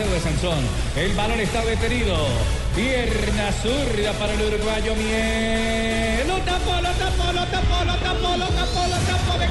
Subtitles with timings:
[0.00, 0.64] Marcelo de Sansón.
[0.96, 2.16] El balón está detenido.
[2.74, 6.26] Pierna zurda para el uruguayo Miel.
[6.26, 9.50] Lo tapó, lo tapó, lo tapó, lo tapó, lo tapó, lo tapó de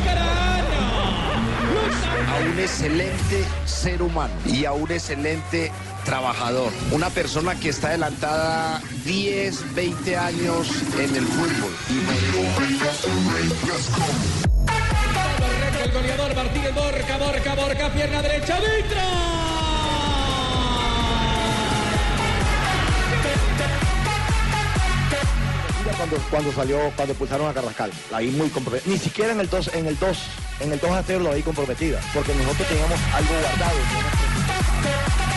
[2.29, 5.71] a un excelente ser humano y a un excelente
[6.05, 6.71] trabajador.
[6.91, 11.71] Una persona que está adelantada 10, 20 años en el fútbol.
[15.83, 19.58] El goleador Martínez Borca, Borca, Borca, pierna derecha, dentro.
[25.99, 28.89] Cuando, cuando salió, cuando pulsaron a Carrascal, la vi muy comprometida.
[28.89, 30.17] Ni siquiera en el 2, en el 2,
[30.61, 33.79] en el 2 a 0 la vi comprometida, porque nosotros teníamos algo guardado.
[34.79, 35.28] Ladies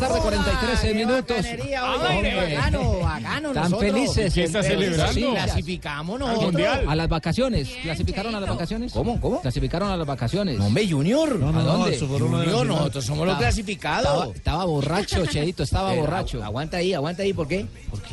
[0.00, 1.36] la tarde, 43 minutos.
[1.36, 3.80] Hombre, bacano, bacano, Tan nosotros.
[3.80, 4.34] felices.
[4.34, 5.12] ¿Qué está celebrando?
[5.12, 6.52] sí, Clasificamos Al nosotros.
[6.52, 6.84] Mundial.
[6.88, 7.68] A las vacaciones.
[7.82, 8.92] ¿Clasificaron a las vacaciones?
[8.92, 9.20] ¿Cómo?
[9.20, 9.40] ¿Cómo?
[9.40, 10.58] Clasificaron a las vacaciones.
[10.60, 11.30] Hombre, Junior.
[11.42, 11.98] ¿A dónde?
[11.98, 14.06] Junior, nosotros somos los Estaba- clasificados.
[14.06, 16.42] Estaba, estaba borracho, Cheito, estaba Eh, borracho.
[16.44, 17.66] Aguanta ahí, aguanta ahí, ¿por qué?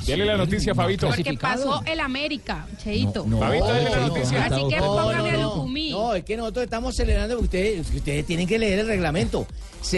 [0.05, 1.07] Dele la noticia, Fabito.
[1.07, 3.25] Porque pasó el América, Cheito.
[3.27, 4.45] No, Fabito, dele la no, noticia.
[4.45, 5.55] Así que no, póngame no, a no.
[5.55, 5.91] Lucumí.
[5.91, 9.45] No, es que nosotros estamos celebrando ustedes, ustedes tienen que leer el reglamento.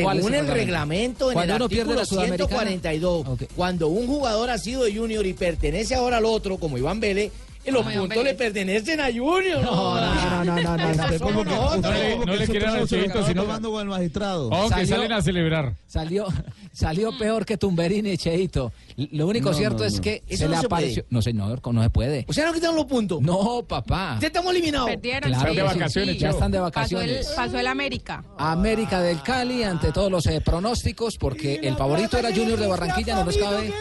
[0.01, 2.69] ¿Cuál es Según el reglamento, en Cuando el uno pierde artículo la Sudamericana.
[2.69, 3.43] 142, Ok.
[3.55, 7.31] cuando un jugador ha sido de Junior y pertenece ahora al otro, como Iván Vélez,
[7.71, 8.37] los Como Iván puntos le Vélez.
[8.37, 9.61] pertenecen a Junior.
[9.61, 10.91] No, no, no, no, no, no, no.
[11.05, 11.81] Esos somos nosotros.
[11.81, 14.49] No le, no le quieran al Cheito, sino con el magistrado.
[14.49, 15.73] oh, que Salió- salen a celebrar.
[15.87, 16.27] Salió,
[16.73, 18.71] salió peor que Tumberini, Cheito.
[18.97, 20.01] Lo único No, cierto no, es no.
[20.01, 21.03] que se no le se apareció.
[21.03, 21.07] puede.
[21.15, 22.25] No, señor, no se puede.
[22.27, 23.21] O sea, no quitaron los puntos.
[23.21, 24.17] No, papá.
[24.21, 24.89] Ya estamos eliminados.
[24.89, 26.19] Perdieron, Claro sí, de que vacaciones, sí.
[26.21, 26.67] Ya están de Pasó
[27.01, 27.27] el, vacaciones.
[27.35, 28.23] pasó el América.
[28.37, 33.15] América del Cali ante todos los eh, pronósticos porque el favorito era Junior de Barranquilla,
[33.15, 33.73] no nos cabe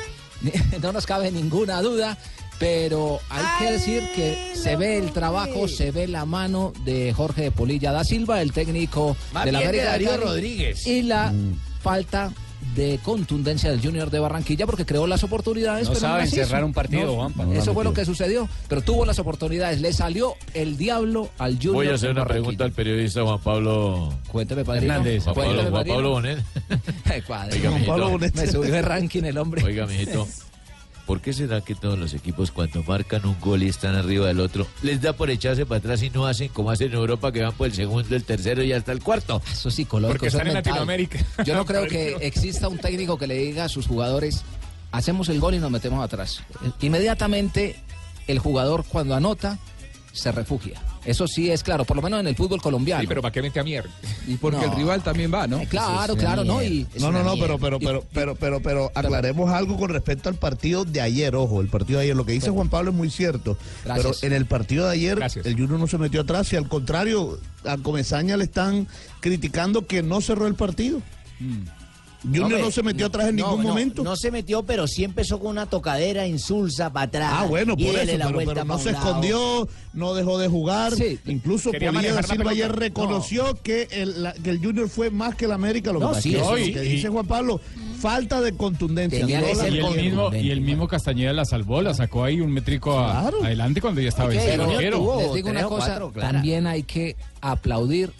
[0.82, 2.18] no nos cabe ninguna duda,
[2.58, 7.42] pero hay que decir que se ve el trabajo, se ve la mano de Jorge
[7.42, 10.86] de Polilla da Silva, el técnico Más de la de América del Darío Cali, Rodríguez.
[10.86, 11.32] y la
[11.82, 12.32] falta
[12.74, 15.84] de contundencia del Junior de Barranquilla porque creó las oportunidades.
[15.84, 17.46] No pero saben cerrar un partido, Juanpa.
[17.54, 19.80] Eso fue lo que sucedió, pero tuvo las oportunidades.
[19.80, 21.74] Le salió el diablo al Junior.
[21.74, 24.92] Voy a hacer de una pregunta al periodista Juan Pablo Cuénteme, padrino.
[24.94, 25.24] Hernández.
[25.24, 25.94] Juan Pablo, Cuénteme, Juan padrino.
[25.94, 26.38] Pablo Bonet.
[27.52, 27.84] Oiga, Juan.
[27.84, 28.34] Pablo Bonet.
[28.34, 29.62] Me subió el ranking el hombre.
[29.62, 30.26] Oiga, mijito.
[31.06, 34.40] ¿Por qué será que todos los equipos cuando marcan un gol y están arriba del
[34.40, 37.42] otro, les da por echarse para atrás y no hacen como hacen en Europa que
[37.42, 39.42] van por el segundo, el tercero y hasta el cuarto?
[39.52, 40.18] Eso es psicológico.
[40.18, 40.72] Porque están es en mental.
[40.72, 41.18] Latinoamérica.
[41.44, 44.44] Yo no creo que exista un técnico que le diga a sus jugadores,
[44.92, 46.42] hacemos el gol y nos metemos atrás.
[46.80, 47.76] Inmediatamente
[48.26, 49.58] el jugador cuando anota
[50.14, 50.80] se refugia.
[51.04, 53.02] Eso sí es claro, por lo menos en el fútbol colombiano.
[53.02, 53.90] Sí, pero ¿para qué mete a mierda?
[54.26, 54.72] Y porque No.
[54.72, 55.58] el rival también va, ¿no?
[55.58, 56.62] Eh, Claro, claro, ¿no?
[56.62, 60.36] Y No, no, no, pero, pero, pero, pero, pero, pero aclaremos algo con respecto al
[60.36, 62.16] partido de ayer, ojo, el partido de ayer.
[62.16, 63.58] Lo que dice Juan Pablo es muy cierto.
[63.84, 64.18] Gracias.
[64.20, 65.44] Pero en el partido de ayer, Gracias.
[65.44, 68.86] el Junior no se metió atrás y al contrario, a Comesaña le están
[69.20, 71.02] criticando que no cerró el partido.
[72.24, 74.02] Junior Hombre, no se metió atrás en no, ningún no, momento.
[74.02, 77.30] No se metió, pero sí empezó con una tocadera insulsa para atrás.
[77.34, 80.94] Ah, bueno, por eso, la pero, vuelta pero no se escondió, no dejó de jugar.
[80.94, 81.18] Sí.
[81.26, 85.52] Incluso la Silva ayer reconoció que, el, la- que el Junior fue más que el
[85.52, 85.92] América.
[85.92, 86.72] Lo que sí, eso lo sí.
[86.72, 87.60] que Y- dice Juan Pablo,
[88.00, 89.20] falta de contundencia.
[89.20, 91.94] Tenía no que la- ser Y el, mismo, y el mismo Castañeda la salvó, la
[91.94, 93.44] sacó ahí un métrico a- Claro.
[93.44, 94.98] adelante cuando ya estaba Ok, en el cero Junior arquero.
[94.98, 98.12] tuvo- les digo una cosa, cuatro, también hay que aplaudir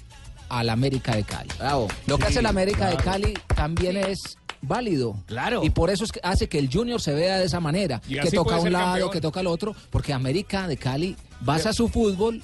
[0.59, 1.50] al América de Cali.
[1.59, 1.88] Bravo.
[2.06, 5.16] Lo que hace el América de Cali también es válido.
[5.26, 5.62] Claro.
[5.65, 8.00] Y por eso es que hace que el Junior se vea de esa manera.
[8.09, 9.10] Y que toca a un lado, campeón.
[9.10, 12.43] que toca al otro, porque América de Cali basa su fútbol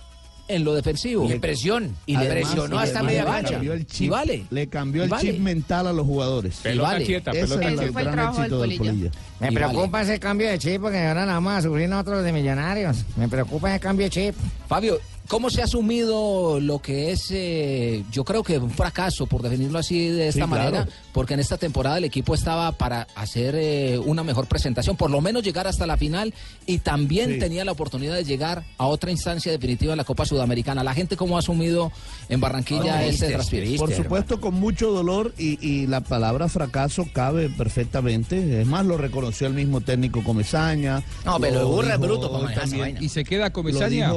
[0.49, 1.31] en lo defensivo.
[1.33, 1.97] Y presión.
[2.07, 3.61] Y le presionó hasta además media cancha.
[4.01, 4.47] Y vale.
[4.51, 5.31] le cambió el vale.
[5.33, 6.57] chip mental a los jugadores.
[6.57, 7.05] Pelota vale.
[7.07, 8.93] quieta, Ese pelota es Ese el fue el gran trabajo éxito del del Polilla.
[9.11, 9.11] Polilla.
[9.39, 10.05] Me Y preocupa vale.
[10.11, 13.05] ese cambio de chip porque ahora nada más a sufrir nosotros de millonarios.
[13.17, 14.35] Me preocupa ese cambio de chip.
[14.67, 14.99] Fabio,
[15.31, 19.79] ¿cómo se ha asumido lo que es, eh, yo creo que un fracaso, por definirlo
[19.79, 20.65] así de esta Sí, claro.
[20.73, 20.89] manera?
[21.13, 25.21] Porque en esta temporada el equipo estaba para hacer eh, una mejor presentación, por lo
[25.21, 26.35] menos llegar hasta la final
[26.67, 27.39] y también Sí.
[27.39, 30.83] tenía la oportunidad de llegar a otra instancia definitiva de la Copa Sudamericana.
[30.83, 31.93] ¿La gente cómo ha asumido
[32.29, 33.77] en Barranquilla No, este triste.
[33.79, 38.61] Por supuesto, con mucho dolor y, y la palabra fracaso cabe perfectamente.
[38.63, 41.05] Es más, lo reconoció el mismo técnico Comesaña.
[41.25, 42.91] No, pero Lo burra es bruto vaina.
[43.01, 44.13] Y se queda Comesaña.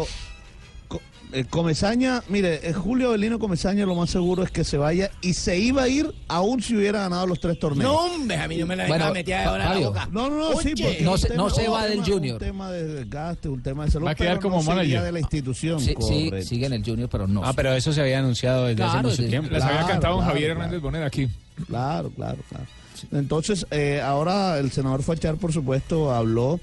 [1.33, 5.33] Eh, Comesaña, mire, eh, Julio Avelino Comesaña lo más seguro es que se vaya y
[5.33, 7.91] se iba a ir aún si hubiera ganado los tres torneos.
[7.91, 9.87] No, hombre, a mí no me la Bueno, meter ahora en la Fabio.
[9.89, 10.09] boca.
[10.11, 12.33] No, no, no, sí, porque No se- no se un va del Junior.
[12.35, 14.05] Un tema de desgaste, un tema de salud.
[14.07, 15.01] Va a quedar pero como no manager.
[15.01, 15.79] de la institución.
[15.79, 17.43] Sí, sí, sigue en el Junior, pero no.
[17.43, 19.49] Ah, pero eso se había anunciado desde Claro, hace mucho tiempo.
[19.51, 20.59] Les había cantado un claro, Javier claro.
[20.61, 21.27] Hernández Bonet aquí.
[21.67, 22.65] Claro, claro, claro.
[23.11, 26.59] Entonces, eh, ahora el senador Fachar, por supuesto, habló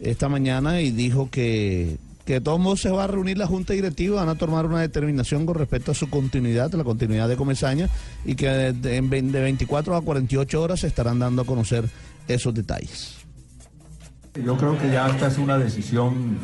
[0.00, 3.72] esta mañana y dijo que, que de todos modos se va a reunir la Junta
[3.74, 7.88] Directiva, van a tomar una determinación con respecto a su continuidad, la continuidad de Comesaña,
[8.24, 11.44] y que de, de- en ve- de 24 a 48 horas se estarán dando a
[11.44, 11.84] conocer
[12.26, 13.16] esos detalles.
[14.42, 16.38] Yo creo que ya esta es una decisión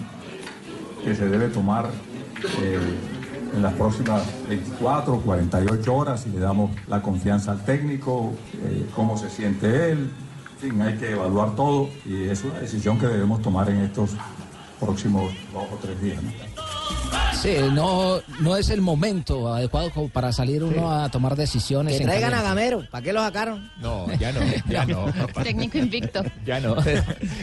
[1.05, 1.87] que se debe tomar
[2.63, 2.79] eh,
[3.57, 8.33] en las próximas 24 o 48 horas y le damos la confianza al técnico,
[8.65, 10.11] eh, cómo se siente él,
[10.63, 14.11] en fin, hay que evaluar todo y es una decisión que debemos tomar en estos
[14.81, 16.23] próximos dos o tres días.
[16.23, 16.31] ¿no?
[17.41, 21.97] Sí, no, no es el momento adecuado como para salir uno a tomar decisiones.
[21.97, 22.43] Que en traigan a.
[22.43, 22.87] Gamero.
[22.91, 23.71] ¿Para qué lo sacaron?
[23.81, 25.07] No, ya no, ya no.
[25.43, 26.23] Técnico invicto.
[26.45, 26.77] Ya no.
[26.77, 27.03] Pero,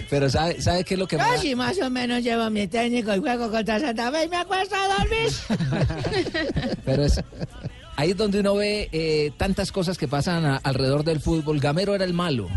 [0.09, 3.13] pero ¿sabe, ¿sabe qué es lo que da- Casi más o menos llevo mi técnico
[3.15, 6.77] y juego contra Santa Fe y me acuesto a dormir.
[6.85, 7.21] Pero es
[7.95, 11.59] ahí es donde uno ve eh, tantas cosas que pasan a- alrededor del fútbol.
[11.59, 12.47] Gamero era el malo.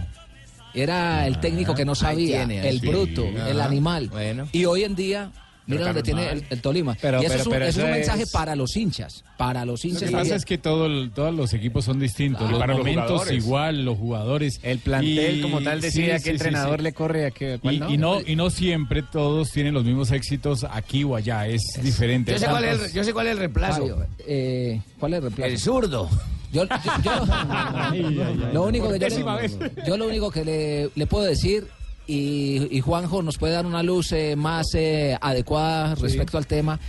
[0.75, 2.89] Era el técnico que no sabía, tiene, el sí.
[2.89, 4.09] bruto, el animal.
[4.09, 4.49] Bueno.
[4.53, 5.31] Y hoy en día,
[5.77, 6.97] mira donde tiene el, el Tolima.
[7.01, 8.77] Pero- y eso pero- es un, pero eso es un eso mensaje es- para los
[8.77, 9.25] hinchas.
[9.37, 12.43] Para los Lo hinchas que pasa es que todo el- todos los equipos son distintos.
[12.47, 14.61] Ah, los para momentos igual, los jugadores.
[14.63, 16.83] El plantel Y- como tal decide sí, a qué sí, entrenador sí.
[16.85, 17.59] le corre a qué.
[17.61, 21.47] cuál Y, y no, y no siempre todos tienen los mismos éxitos aquí o allá,
[21.47, 22.33] es diferente.
[22.33, 24.05] Yo sé, cuál es el, yo sé cuál es el reemplazo.
[24.27, 25.51] Eh, ¿Cuál es el reemplazo?
[25.53, 26.09] El zurdo.
[26.53, 26.71] Yo, yo-
[27.05, 29.59] yo- lo único que yo, Décima le, vez.
[29.87, 31.67] yo lo único que le, le puedo decir
[32.11, 36.81] y, y Juanjo nos puede dar una luz eh, más eh, adecuada respecto al tema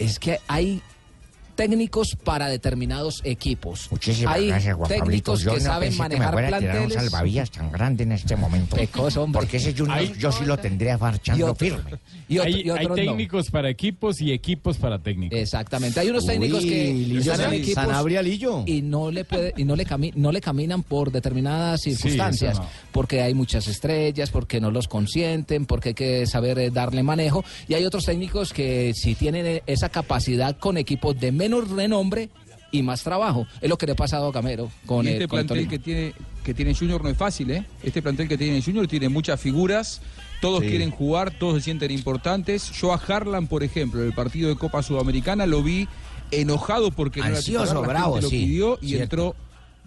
[0.00, 0.82] es que hay
[1.56, 3.88] técnicos para determinados equipos.
[3.90, 5.04] Muchísimas hay gracias, Juan Pablito.
[5.04, 6.94] técnicos Yo que no saben pensé que me manejar a tirar un planteles.
[7.10, 8.76] salvavidas tan grande en este momento.
[8.76, 9.40] Hombre.
[9.40, 11.90] Porque ese Junior Hay- yo sí lo tendría Y marchando otro- firme.
[12.28, 12.94] y otro- hay, y hay otros no.
[12.94, 15.38] técnicos para equipos y equipos para técnicos.
[15.38, 15.98] Exactamente.
[16.00, 18.62] Hay unos técnicos que Lillo están en San- equipos Sanabria Lillo.
[18.66, 22.66] y no le puede y no le cami- no le caminan por determinadas circunstancias, no.
[22.92, 27.44] porque hay muchas estrellas, porque no los consienten, porque hay que saber eh, darle manejo
[27.68, 32.28] y hay otros técnicos que si tienen eh, esa capacidad con equipos de menos renombre
[32.72, 33.46] y más trabajo.
[33.60, 35.78] Es lo que le ha pasado a Camero con Y el este con plantel que
[35.78, 36.12] tiene
[36.44, 37.64] que tiene Junior no es fácil, ¿eh?
[37.82, 40.00] Este plantel que tiene Junior tiene muchas figuras,
[40.40, 40.68] todos Sí.
[40.68, 42.70] quieren jugar, todos se sienten importantes.
[42.72, 45.88] Yo a Harlan, por ejemplo, en el partido de Copa Sudamericana lo vi
[46.30, 49.02] enojado porque no era Ansioso, titular, la bravo, gente lo sí, pidió y cierto.
[49.04, 49.36] entró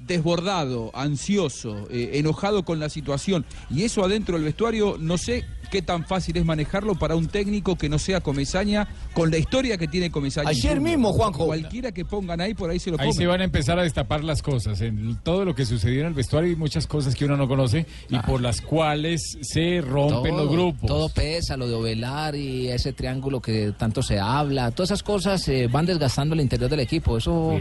[0.09, 3.45] desbordado, ansioso, eh, enojado con la situación.
[3.69, 7.77] Y eso adentro del vestuario, no sé qué tan fácil es manejarlo para un técnico
[7.77, 10.49] que no sea Comesaña, con la historia que tiene Comesaña.
[10.49, 11.45] Ayer mismo, Juanjo.
[11.45, 13.13] Cualquiera que pongan ahí, por ahí se lo Ahí comen.
[13.17, 14.81] se van a empezar a destapar las cosas.
[14.81, 17.85] En todo lo que sucedió en el vestuario hay muchas cosas que uno no conoce
[18.09, 20.87] y por las cuales se rompen los grupos.
[20.87, 25.47] Todo pesa, lo de Ovelar y ese triángulo que tanto se habla, todas esas cosas
[25.47, 27.17] eh, van desgastando el interior del equipo.
[27.17, 27.59] Eso,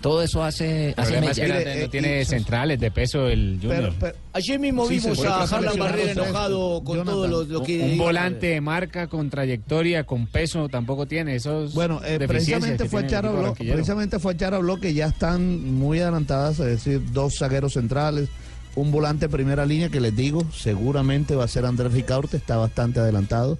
[0.00, 3.76] todo eso hace, hace es que tiene centrales de peso el Junior.
[3.80, 7.14] Pero, pero- Ayer mismo Sí, vimos a Harlan Barrera enojado con Jonathan.
[7.14, 7.80] todo lo, lo que...
[7.80, 11.34] un volante de marca con trayectoria, con peso, tampoco tiene.
[11.34, 13.74] Esos Bueno, eh, precisamente fue tiene el Char equipo habló, barranquillero.
[13.76, 18.28] precisamente fue Char habló que ya están muy adelantadas, es decir, dos zagueros centrales,
[18.76, 22.56] un volante de primera línea que les digo, seguramente va a ser Andrés Ricaurte, está
[22.56, 23.58] bastante adelantado.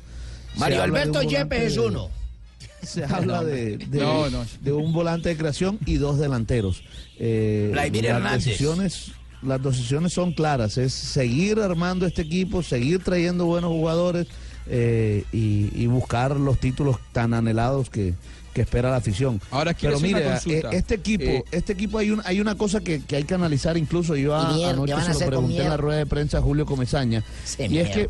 [0.56, 2.08] Mario Alberto Yepes es de- uno.
[2.82, 4.44] Se habla de, de- No, no.
[4.60, 6.82] de un volante de creación y dos delanteros.
[7.18, 8.44] Eh, Vladimir las Hernández.
[8.44, 14.26] decisiones, las decisiones son claras, es seguir armando este equipo, seguir trayendo buenos jugadores
[14.66, 18.14] eh, y, y buscar los títulos tan anhelados que,
[18.54, 19.40] que espera la afición.
[19.50, 20.34] Ahora quiero Pero mire,
[20.72, 23.76] este equipo, Eh, este equipo hay un, hay una cosa que, que hay que analizar,
[23.76, 27.22] incluso yo a- anoche se lo pregunté en la rueda de prensa a Julio Comesaña.
[27.44, 28.08] Se y es que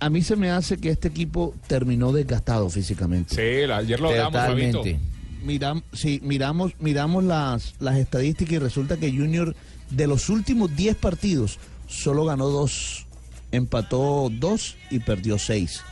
[0.00, 3.34] a mí se me hace que este equipo terminó desgastado físicamente.
[3.34, 4.32] Sí, ayer lo hablamos.
[4.32, 4.98] Totalmente.
[5.42, 9.54] Miram, sí, miramos, miramos las, las estadísticas y resulta que Junior
[9.90, 13.06] de los últimos 10 partidos solo ganó dos,
[13.52, 15.82] empató dos y perdió seis.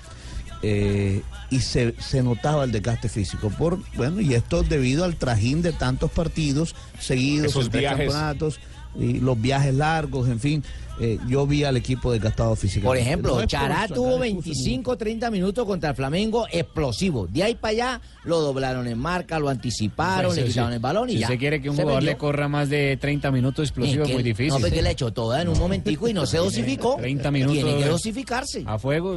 [0.63, 3.51] Eh, y se, se notaba el desgaste físico.
[3.51, 7.99] Por, bueno, y esto debido al trajín de tantos partidos seguidos, Esos en tres viajes.
[8.07, 8.61] campeonatos,
[8.99, 10.65] y los viajes largos, en fin.
[11.01, 12.87] eh, yo vi al equipo desgastado físicamente.
[12.87, 17.27] Por ejemplo, No Chará tuvo excusas, 25, 30 minutos contra el Flamengo explosivo.
[17.27, 20.49] De ahí para allá lo doblaron en marca, lo anticiparon, Eso le sí.
[20.53, 21.27] quitaron el balón y si ya.
[21.27, 24.53] usted quiere que un jugador le corra más de 30 minutos explosivo, Es muy difícil.
[24.53, 26.97] No, porque le echó toda en un momentico y no se dosificó.
[26.97, 28.63] 30 minutos Tiene que dosificarse.
[28.67, 29.17] A fuego.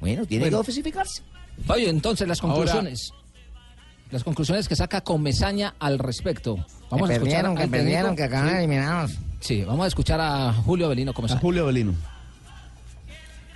[0.00, 0.60] Bueno, tiene Bueno.
[0.62, 1.22] que dosificarse.
[1.66, 3.10] Fabio, entonces las Ahora- conclusiones.
[4.10, 6.58] las conclusiones que saca Comesaña al respecto.
[6.94, 8.56] Vamos Que a escuchar perdieron, que perdieron, que acaban Sí.
[8.56, 9.18] eliminados.
[9.40, 11.40] Sí, vamos a escuchar a Julio Belino Comesaña.
[11.40, 11.94] Julio Belino.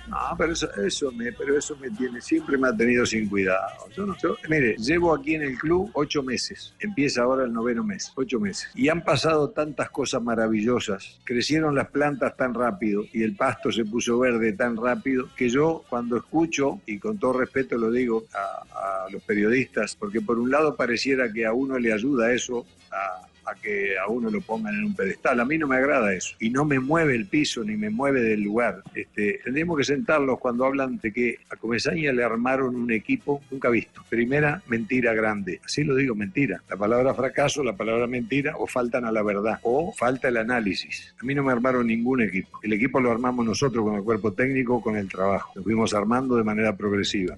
[0.07, 3.67] No, pero eso, eso me, pero eso me tiene, siempre me ha tenido sin cuidado.
[3.95, 6.73] Yo no, yo- mire, llevo aquí en el club ocho meses.
[6.79, 8.69] Empieza ahora el noveno mes, ocho meses.
[8.73, 11.19] Y han pasado tantas cosas maravillosas.
[11.23, 15.83] Crecieron las plantas tan rápido y el pasto se puso verde tan rápido que yo
[15.89, 20.49] cuando escucho, y con todo respeto lo digo a, a los periodistas, porque por un
[20.49, 24.75] lado pareciera que a uno le ayuda eso a a que a uno lo pongan
[24.75, 25.39] en un pedestal.
[25.39, 26.35] A mí no me agrada eso.
[26.39, 28.83] Y no me mueve el piso ni me mueve del lugar.
[28.93, 33.69] Este, tendríamos que sentarlos cuando hablan de que a Comesaña le armaron un equipo nunca
[33.69, 34.03] visto.
[34.09, 35.59] Primera mentira grande.
[35.63, 36.61] Así lo digo, mentira.
[36.69, 41.13] La palabra fracaso, la palabra mentira, o faltan a la verdad, o falta el análisis.
[41.21, 42.59] A mí no me armaron ningún equipo.
[42.63, 45.51] El equipo lo armamos nosotros con el cuerpo técnico, con el trabajo.
[45.55, 47.37] Lo fuimos armando de manera progresiva.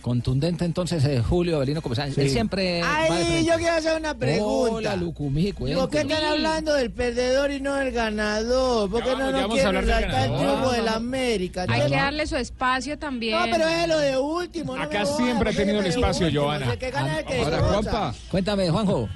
[0.00, 2.14] Contundente entonces eh, Julio Belino Comesaña.
[2.14, 2.22] Sí.
[2.22, 4.72] Él siempre de Ay, yo quiero hacer una pregunta.
[4.72, 8.90] Hola, Lucumí, ¿Por qué están hablando del perdedor y no del ganador?
[8.90, 10.96] ¿Por qué no nos vamos a quieren hablar del resaltar el triunfo del No, no.
[10.96, 11.66] América?
[11.68, 13.38] Hay que darle su espacio también.
[13.38, 14.76] No, pero es lo de último.
[14.76, 16.72] no Acá siempre ha tenido el de espacio, último, gana
[17.18, 17.58] el que Ahora.
[17.58, 18.14] Juanpa.
[18.30, 19.08] Cuéntame, Juanjo.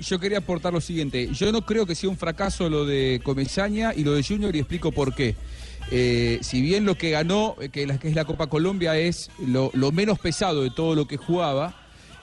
[0.00, 1.28] Yo quería aportar lo siguiente.
[1.32, 4.60] Yo no creo que sea un fracaso lo de Comesaña y lo de Junior y
[4.60, 5.34] explico por qué.
[5.90, 9.30] Eh, si bien lo que ganó, eh, que, la, que es la Copa Colombia, es
[9.46, 11.74] lo, lo menos pesado de todo lo que jugaba,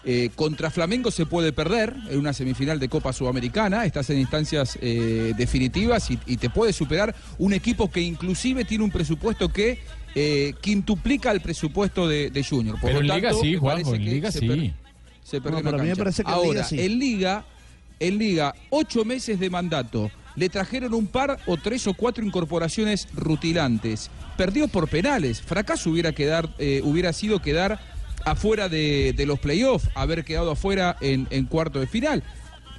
[0.08, 4.78] eh, contra Flamengo se puede perder en una semifinal de Copa Sudamericana, estás en instancias
[4.82, 9.80] eh, definitivas y, y te puede superar un equipo que inclusive tiene un presupuesto que
[10.14, 12.80] eh, quintuplica el presupuesto de, de Junior.
[12.80, 14.48] Por Pero lo en Liga tanto, sí, Juanjo, parece en que Liga se sí.
[14.48, 14.74] per-
[15.24, 16.04] se perdió No, en la pero a mí me cancha.
[16.04, 16.80] parece que en Liga Ahora, sí.
[16.80, 17.46] en Liga,
[18.00, 20.12] en Liga, ocho meses de mandato.
[20.36, 24.10] Le trajeron un par o tres o cuatro incorporaciones rutilantes.
[24.38, 25.42] Perdió por penales.
[25.42, 27.80] Fracaso hubiera, quedar, eh, hubiera sido quedar
[28.26, 32.24] afuera de, de los playoffs, haber quedado afuera en, en cuarto de final.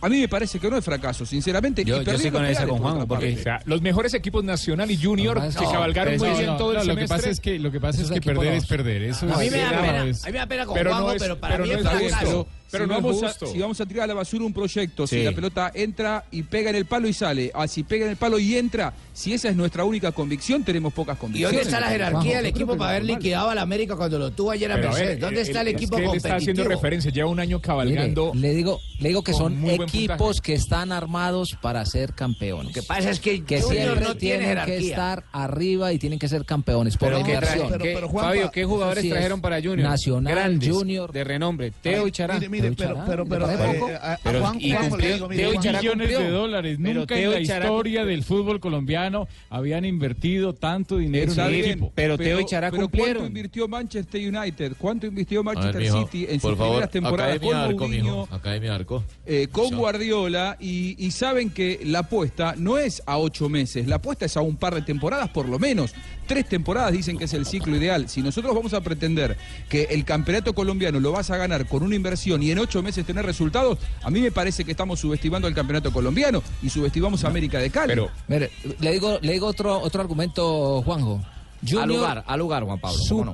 [0.02, 1.82] A mí me parece que no es fracaso, sinceramente.
[1.82, 4.90] Yo- yo sí con los esa con otra porque o sea, los mejores equipos Nacional
[4.90, 7.16] y Junior No, se no, cabalgaron muy bien no, todo el no, lo que semestre.
[7.16, 9.02] pasa es que lo que pasa es es que perder es perder.
[9.04, 11.12] Eso A mí me da pena, es- a mí me da pena con pero Juanjo,
[11.12, 12.46] es- pero para pero mí no es es fracaso.
[12.70, 15.06] Pero si no es vamos, a, si vamos a tirar a la basura un proyecto,
[15.06, 15.16] Sí.
[15.18, 18.10] si la pelota entra y pega en el palo y sale, ah, si pega en
[18.12, 21.52] el palo y entra, si esa es nuestra única convicción, tenemos pocas ¿Y convicciones.
[21.58, 24.50] dónde está la jerarquía del equipo que para haber liquidado al América cuando lo tuvo
[24.50, 25.20] ayer a Pero Mercedes?
[25.20, 26.68] ¿Dónde está el es equipo que él está haciendo competitivo?
[26.82, 28.34] referencia, lleva un año cabalgando.
[28.34, 32.66] Mire, le digo, le digo que son equipos que están armados para ser campeones.
[32.66, 34.90] Lo que pasa es que, que Junior siempre no tiene tienen que jerarquía.
[34.90, 37.78] estar arriba y tienen que ser campeones por Pero, ¿qué inversión.
[37.78, 39.78] qué- Fabio, ¿qué jugadores Sí trajeron para Junior?
[39.88, 41.12] Nacional, Grandes, Junior.
[41.12, 41.72] de renombre.
[41.82, 42.38] Teo y Chará.
[42.38, 45.28] Mire, mire, pero, pero, pero, ¿le parece eh, Pero, Juan- y Juanjo le cumplió- digo,
[45.28, 46.18] mire, Teo y Juan- Chará millones cumplió.
[46.20, 46.78] de dólares.
[46.82, 51.46] Pero Nunca Teo en la historia del fútbol colombiano habían invertido tanto dinero en Está
[51.46, 51.92] un bien, equipo.
[51.94, 53.14] pero Teo y Chará pero cumplieron.
[53.14, 54.72] ¿Cuánto invirtió Manchester United?
[54.78, 58.04] ¿Cuánto invirtió Manchester City en sus primeras temporadas Academia con Arco, Mourinho?
[58.22, 58.28] mijo.
[58.34, 59.04] Academia Arco.
[59.26, 59.78] eh, con Chao.
[59.78, 64.36] Guardiola y, y saben que la apuesta no es a ocho meses, la apuesta es
[64.36, 65.94] a un par de temporadas por lo menos.
[66.26, 68.08] Tres temporadas dicen que es el ciclo ideal.
[68.08, 69.36] Si nosotros vamos a pretender
[69.68, 73.04] que el campeonato colombiano lo vas a ganar con una inversión y en ocho meses
[73.04, 77.28] tener resultados, a mí me parece que estamos subestimando al campeonato colombiano y subestimamos a
[77.28, 77.88] América de Cali.
[77.88, 81.20] Pero Mire, le digo, le digo otro, otro argumento, Juanjo.
[81.60, 82.98] Junior Al lugar, al lugar, Juan Pablo.
[83.08, 83.32] ¿cómo no?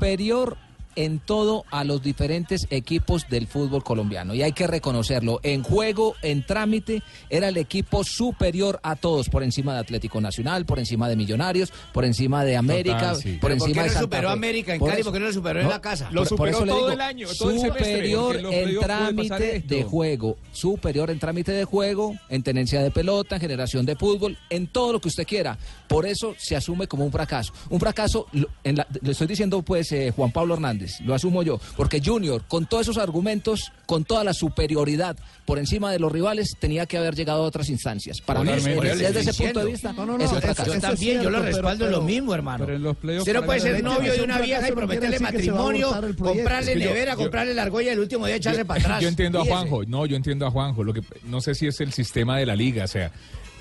[0.97, 4.35] En todo a los diferentes equipos del fútbol colombiano.
[4.35, 5.41] Y hay que reconocerlo.
[5.43, 10.67] En juego, en trámite, era el equipo superior a todos, por encima de Atlético Nacional,
[10.67, 13.39] por encima de Millonarios, por encima de América, sí.
[13.41, 14.37] por ¿Pero ¿Por qué encima no de Santa superó a Fe.
[14.39, 15.01] América en Por Cali?
[15.01, 16.09] eso- ¿Por qué no lo superó en No, la casa?
[16.11, 19.61] lo por superó eso todo digo, el año, todo el semestre, superior en en trámite
[19.67, 24.37] de juego, superior en trámite de juego, en tenencia de pelota, en generación de fútbol,
[24.51, 25.59] en todo lo que usted quiera.
[25.93, 27.53] Por eso se asume como un fracaso.
[27.71, 28.27] Un fracaso,
[28.65, 32.43] en la- le estoy diciendo pues eh, Juan Pablo Hernández, lo asumo yo, porque Junior,
[32.49, 36.97] con todos esos argumentos, con toda la superioridad por encima de los rivales, tenía que
[36.97, 38.21] haber llegado a otras instancias.
[38.21, 40.65] Para mí, desde, ese punto de vista, No, no, no, es un fracaso.
[40.67, 42.65] Yo eso también, yo lo pero- respaldo lo mismo, hermano.
[42.65, 45.91] pero en los playoffs Usted no puede ser novio de una vieja y prometerle matrimonio,
[46.19, 48.81] comprarle Es que yo- nevera, yo- comprarle la argolla y el último día echarse para
[48.81, 49.03] atrás.
[49.03, 49.45] Yo entiendo a.
[49.45, 52.47] Juanjo, no, yo entiendo a Juanjo, lo que no sé si es el sistema de
[52.47, 53.13] la liga, o sea,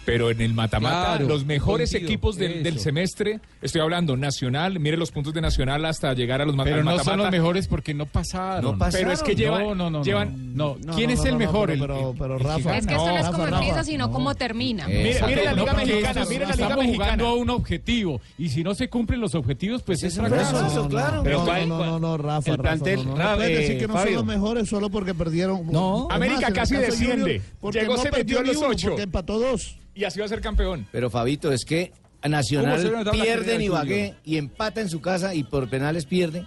[0.05, 4.79] pero en el matamata Claro, los mejores coincido, equipos del, del semestre, estoy hablando Nacional,
[4.79, 7.17] mire los puntos de Nacional hasta llegar a los Pero no son matamata.
[7.17, 8.63] los mejores porque no pasaron.
[8.63, 8.99] No pasaron.
[9.07, 10.03] Pero es que llevan- No, no, no.
[10.03, 10.77] llevan- no.
[10.83, 11.69] No, ¿Quién no, es no, el no, mejor?
[11.69, 12.77] pero- pero- Rafa-.
[12.77, 14.87] Es que esto no, es como empieza, sino cómo termina.
[14.87, 16.93] Mire, mire la Liga Mexicana, mire la Liga estamos Mexicana.
[17.05, 20.53] jugando a un objetivo y si no se cumplen los objetivos, pues es No, fracaso.
[20.53, 23.57] no, no, no, Pero no, ¿cuál- no, no, no, Rafa, el Rafa, plantel- no, puedes
[23.59, 25.67] decir eh, que no son los mejores solo porque perdieron.
[25.71, 26.07] No.
[26.09, 27.41] Es América casi desciende.
[27.71, 28.89] Llegó, se metió los ocho.
[28.89, 29.77] Porque empató dos.
[29.93, 30.87] Y así va a ser campeón.
[30.91, 35.01] Pero Fabito, es que ¿Cómo se ve Nacional pierde en Ibagué y empata en su
[35.01, 36.45] casa y por penales pierde.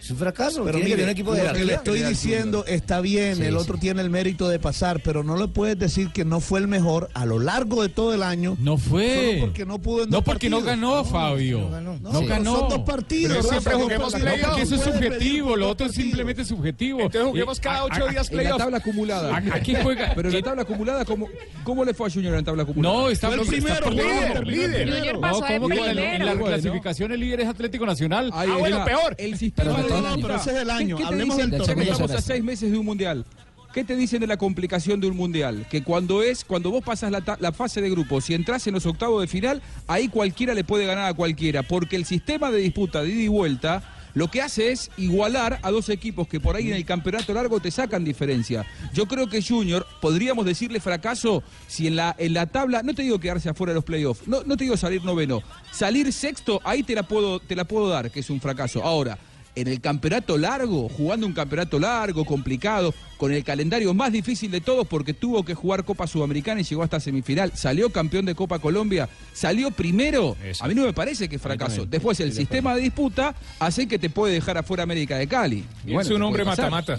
[0.00, 0.64] Es un fracaso.
[0.64, 3.54] Pero mire, un equipo de lo que le estoy diciendo está bien, Sí, el sí.
[3.56, 6.68] otro tiene el mérito de pasar, pero no le puedes decir que no fue el
[6.68, 8.56] mejor a lo largo de todo el año.
[8.60, 9.26] No fue.
[9.32, 11.68] Solo porque no pudo en No dos porque no ganó, Fabio.
[12.00, 12.58] No ganó.
[12.60, 13.36] son dos partidos.
[13.36, 14.46] Pero siempre dos juguemos playoff.
[14.48, 17.00] porque eso es subjetivo, lo otro es simplemente subjetivo.
[17.00, 18.58] Entonces juguemos Eh, cada ocho a- días En la playoff.
[18.58, 19.34] tabla acumulada.
[19.36, 20.12] ¿A- a quién juega?
[20.14, 21.28] Pero en la tabla acumulada, ¿cómo,
[21.62, 22.94] ¿cómo le fue a Junior en la tabla acumulada?
[22.94, 24.88] No, está, el está primero, por líder, líder.
[24.94, 26.44] Junior No, pasó de ¿cómo que en, la- en la primero.
[26.46, 28.30] clasificación el líder es Atlético Nacional?
[28.32, 29.14] Ah, bueno, peor.
[29.18, 30.96] El sistema no, no, pero ese es el año.
[30.96, 31.92] ¿Qué, Hablemos del torneo.
[31.92, 33.24] estamos a seis meses de un mundial.
[33.72, 35.66] ¿Qué te dicen de la complicación de un mundial?
[35.70, 39.20] Que cuando es, cuando vos pasas la, fase de grupos y entras en los octavos
[39.20, 43.10] de final, ahí cualquiera le puede ganar a cualquiera, porque el sistema de disputa de
[43.10, 43.82] ida y vuelta
[44.14, 47.60] lo que hace es igualar a dos equipos que por ahí en el campeonato largo
[47.60, 48.66] te sacan diferencia.
[48.92, 53.02] Yo creo que Junior, podríamos decirle fracaso si en la, en la tabla, no te
[53.02, 56.82] digo quedarse afuera de los playoffs, no, no te digo salir noveno, salir sexto, ahí
[56.82, 58.82] te la puedo, te la puedo dar, que es un fracaso.
[58.82, 59.16] Ahora,
[59.54, 64.60] en el campeonato largo, jugando un campeonato largo, complicado, con el calendario más difícil de
[64.60, 68.58] todos porque tuvo que jugar Copa Sudamericana y llegó hasta semifinal, salió campeón de Copa
[68.58, 71.84] Colombia, salió primero, a mí no me parece que es fracaso.
[71.86, 75.64] Después el sistema de disputa hace que te puede dejar afuera América de Cali.
[75.86, 76.98] Y es un hombre mata-mata.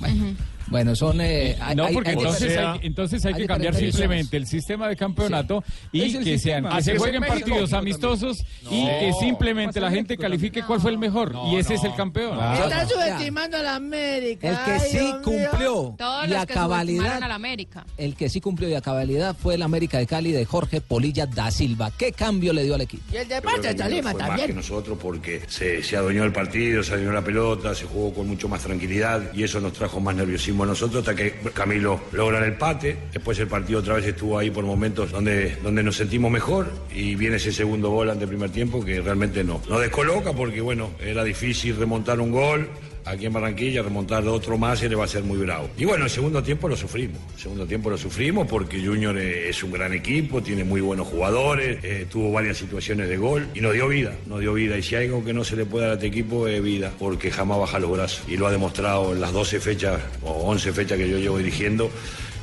[0.72, 1.22] Bueno, son.
[1.22, 4.88] eh, hay- No, porque hay entonces hay, entonces hay hay que cambiar simplemente el sistema
[4.88, 7.40] de campeonato y Es el que, sean, que se jueguen México.
[7.40, 11.76] partidos amistosos y que simplemente la gente México califique cuál fue el mejor y ese
[11.76, 12.40] es el campeón.
[12.40, 14.48] Está subestimando a la América.
[14.50, 17.22] El que Ay, sí cumplió Todos y los a que cabalidad.
[17.24, 17.86] a la América.
[17.98, 21.26] El que sí cumplió y a cabalidad fue el América de Cali de Jorge Polilla
[21.26, 21.92] da Silva.
[21.98, 23.04] ¿Qué cambio le dio al equipo?
[23.12, 24.56] Y el creo que Tolima fue más que también.
[24.56, 28.48] nosotros porque se, se adueñó el partido, se adueñó la pelota, se jugó con mucho
[28.48, 32.98] más tranquilidad y eso nos trajo más nerviosismo nosotros hasta que Camilo logra el empate.
[33.14, 37.16] Después el partido otra vez estuvo ahí por momentos donde, donde nos sentimos mejor y
[37.16, 39.62] viene ese segundo gol ante el primer tiempo que realmente no.
[39.68, 42.70] Nos descoloca porque bueno, era difícil remontar un gol.
[43.06, 45.70] Aquí en Barranquilla, remontar otro más y le va a ser muy bravo.
[45.78, 47.18] Y bueno, el segundo tiempo lo sufrimos.
[47.36, 51.80] El segundo tiempo lo sufrimos porque Junior es un gran equipo, tiene muy buenos jugadores,
[51.84, 54.78] eh, tuvo varias situaciones de gol y nos dio vida, nos dio vida.
[54.78, 56.92] Y si hay algo que no se le puede dar a este equipo es vida,
[57.00, 58.24] porque jamás baja los brazos.
[58.28, 61.90] Y lo ha demostrado en las 12 fechas o 11 fechas que yo llevo dirigiendo.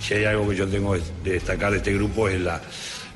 [0.01, 2.61] Si hay algo que yo tengo de destacar de este grupo es la,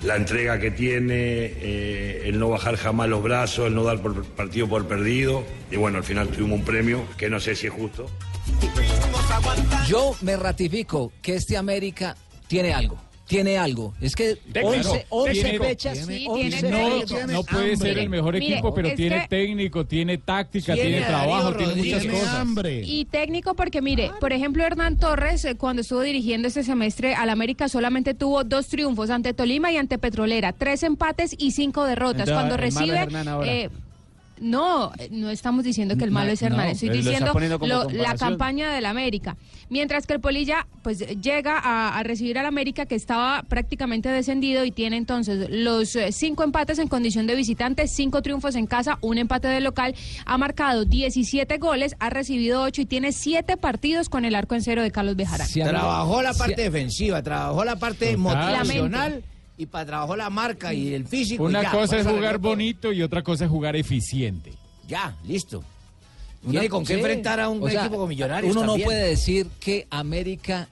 [0.05, 4.25] la entrega que tiene, eh, el no bajar jamás los brazos, el no dar por
[4.25, 5.45] partido por perdido.
[5.71, 8.11] Y bueno, al final tuvimos un premio que no sé si es justo.
[9.87, 12.17] Yo me ratifico que este América
[12.49, 12.99] tiene algo.
[13.33, 13.95] Tiene algo.
[14.01, 14.69] Es que Técnico.
[14.91, 15.99] 11, 11 Tiene- fechas.
[15.99, 19.85] Sí, 11 tiene No, no puede ser el mejor Mire, equipo, pero tiene que- técnico,
[19.87, 22.29] tiene táctica, Tiene trabajo, tiene muchas cosas.
[22.35, 22.83] hambre.
[22.85, 27.31] Y técnico porque mire, por ejemplo Hernán Torres eh, cuando estuvo dirigiendo este semestre al
[27.31, 32.29] América solamente tuvo dos triunfos ante Tolima y ante Petrolera, tres empates y cinco derrotas.
[32.29, 33.53] Entonces, cuando el malo es recibe Hernán ahora.
[33.53, 33.71] eh,
[34.43, 37.33] no, eh, no estamos diciendo que el malo No, es Hernán, no, estoy diciendo
[37.67, 39.37] lo- la campaña del América.
[39.71, 44.65] Mientras que el Polilla pues llega a, a recibir al América que estaba prácticamente descendido
[44.65, 48.99] y tiene entonces los eh, cinco empates en condición de visitante, cinco triunfos en casa,
[49.01, 49.95] un empate de local,
[50.27, 54.63] ha marcado 17 goles, ha recibido 8 y tiene siete partidos con el arco en
[54.63, 55.49] cero de Carlos Bejarán.
[55.53, 59.23] Trabajó la parte defensiva, trabajó la parte motivacional
[59.59, 61.45] y para trabajó la marca y el físico.
[61.45, 64.53] Una ya, cosa es jugar bonito y otra cosa es jugar eficiente.
[64.89, 65.63] Ya, listo.
[66.51, 68.51] Tiene con qué enfrentar a un O sea, equipo con millonarios.
[68.57, 68.81] Uno también.
[68.81, 70.69] no puede decir que América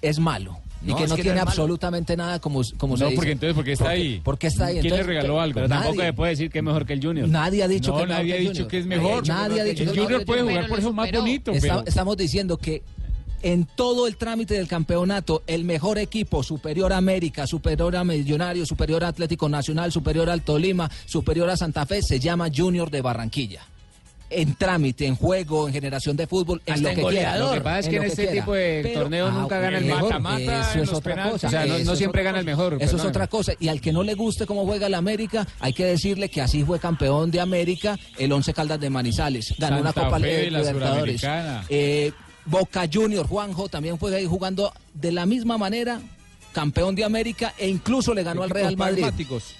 [0.00, 0.58] es malo.
[0.84, 1.48] Y No, que es no que tiene malo.
[1.50, 3.16] absolutamente nada como, como se No, dice.
[3.16, 4.20] porque entonces, ¿por qué está ¿Por qué- ahí?
[4.22, 4.80] ¿Por qué está ahí?
[4.80, 5.54] ¿Quién le regaló ¿qué- algo?
[5.54, 7.28] Pero tampoco le puede decir que es mejor que el Junior.
[7.28, 8.68] Nadie ha dicho No, que es mejor nadie que ha el dicho Junior.
[8.70, 9.22] que es mejor.
[9.22, 11.50] dicho Nadie ha dicho El que es mejor Junior puede jugar por eso más bonito,
[11.52, 11.86] Está- pero...
[11.86, 12.82] Estamos diciendo que
[13.52, 18.66] en todo el trámite del campeonato, el mejor equipo, superior a América, superior a Millonarios,
[18.68, 23.02] superior a Atlético Nacional, superior al Tolima, superior a Santa Fe, se llama Junior de
[23.02, 23.62] Barranquilla.
[24.28, 27.04] En trámite, en juego, en generación de fútbol, en Hasta lo que quiera.
[27.36, 27.48] goleador.
[27.50, 28.32] Lo que pasa es en que en este quiera.
[28.40, 31.46] tipo de Pero- torneos Ah, nunca gana el mata-mata Eso es otra cosa.
[31.46, 33.52] O sea, no- siempre gana el mejor, Eso es otra cosa.
[33.60, 36.64] Y al que no le guste cómo juega el América, hay que decirle que así
[36.64, 39.54] fue campeón de América el Once Caldas de Manizales.
[39.58, 41.22] Ganó una Santa Copa Fe, Libertadores.
[41.68, 42.10] Eh,
[42.46, 46.00] Boca Junior, Juanjo, también fue ahí jugando de la misma manera,
[46.52, 49.02] campeón de América e incluso le ganó al Real Madrid.
[49.02, 49.54] pragmáticos.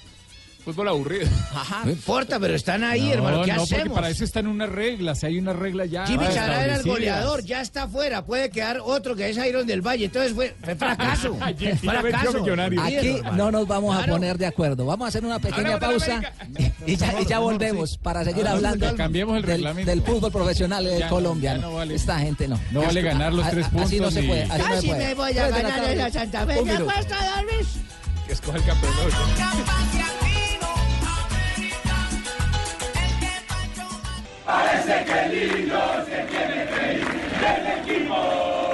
[0.66, 1.28] Fútbol aburrido.
[1.54, 1.82] Ajá.
[1.84, 3.42] No importa, pero están ahí, No, hermano.
[3.44, 3.94] ¿Qué no, porque hacemos?
[3.94, 7.60] para eso están unas reglas, hay una regla ya Jimmy Chará era el goleador, ya
[7.60, 8.24] está afuera.
[8.26, 10.06] Puede quedar otro que es Iron del Valle.
[10.06, 11.36] Entonces fue, fue fracaso.
[11.80, 12.44] Fracaso.
[12.82, 14.84] Aquí no nos vamos a poner de acuerdo.
[14.84, 16.20] Vamos a hacer una pequeña pausa
[16.86, 19.90] y ya, y ya volvemos para seguir Ah, hablando cambiemos el del, reglamento.
[19.90, 21.54] del fútbol profesional de Ya no, Colombia.
[21.54, 21.94] ya no vale.
[21.94, 22.58] Esta gente no.
[22.72, 24.42] No vale ganar los tres Así no puntos se ni- puede.
[24.42, 25.04] Así no se Casi puede.
[25.06, 26.58] me voy a ganar en la Santa Fe.
[26.60, 26.90] Un ¿Me minuto.
[26.90, 27.68] apuesto, Darvis?
[28.26, 28.92] Que escoge el campeón.
[34.46, 37.06] Parece que Lillo se tiene que ir
[37.40, 38.65] del equipo,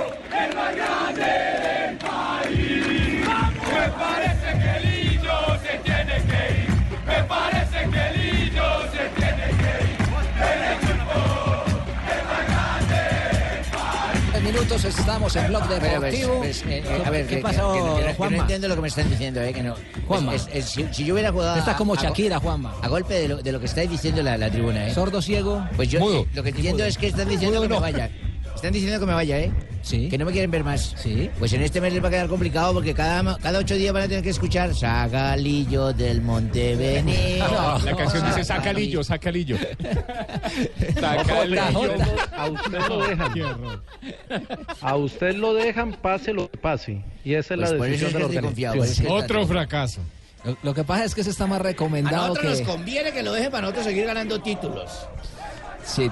[14.53, 16.39] minutos estamos en Blog pues, Deportivo.
[16.39, 18.39] pues, eh, eh, a ver, ¿Qué que- pasó, que- que no- Juanma?
[18.39, 19.75] entiendo lo que me están diciendo, eh, que no.
[20.07, 20.35] Juanma.
[20.35, 21.57] Es- es- si, si yo hubiera jugado...
[21.57, 22.75] Estás como a- Shakira, Juanma.
[22.83, 24.95] A golpe de lo, de lo que estáis diciendo la, la tribuna, ¿eh?
[24.95, 25.67] Sordo, ciego.
[25.77, 26.21] Pues yo Mudo.
[26.21, 27.81] eh, lo que entiendo es que están diciendo Mudo que me no.
[27.81, 28.11] vaya.
[28.55, 29.53] Están diciendo que me vaya, ¿eh?
[29.83, 30.09] Sí.
[30.09, 30.95] Que no me quieren ver más.
[30.97, 31.29] Sí.
[31.39, 34.05] Pues en este mes les va a quedar complicado porque cada, cada ocho días van
[34.05, 37.79] a tener que escuchar Sagalillo del Monteveneo.
[37.85, 39.57] La canción dice sacalillo, sacalillo.
[40.99, 41.93] Sacalillo.
[42.37, 43.33] A usted lo dejan.
[44.81, 47.03] A usted lo dejan, pase lo que pase.
[47.25, 48.85] Y esa es Pues la por eso decisión es de la que organización.
[48.85, 50.01] eso es Otro fracaso.
[50.45, 52.65] Lo, lo que pasa es que ese está más A recomendado nosotros que...
[52.65, 55.07] nos conviene que lo dejen para nosotros seguir ganando títulos.
[55.85, 56.11] Sí.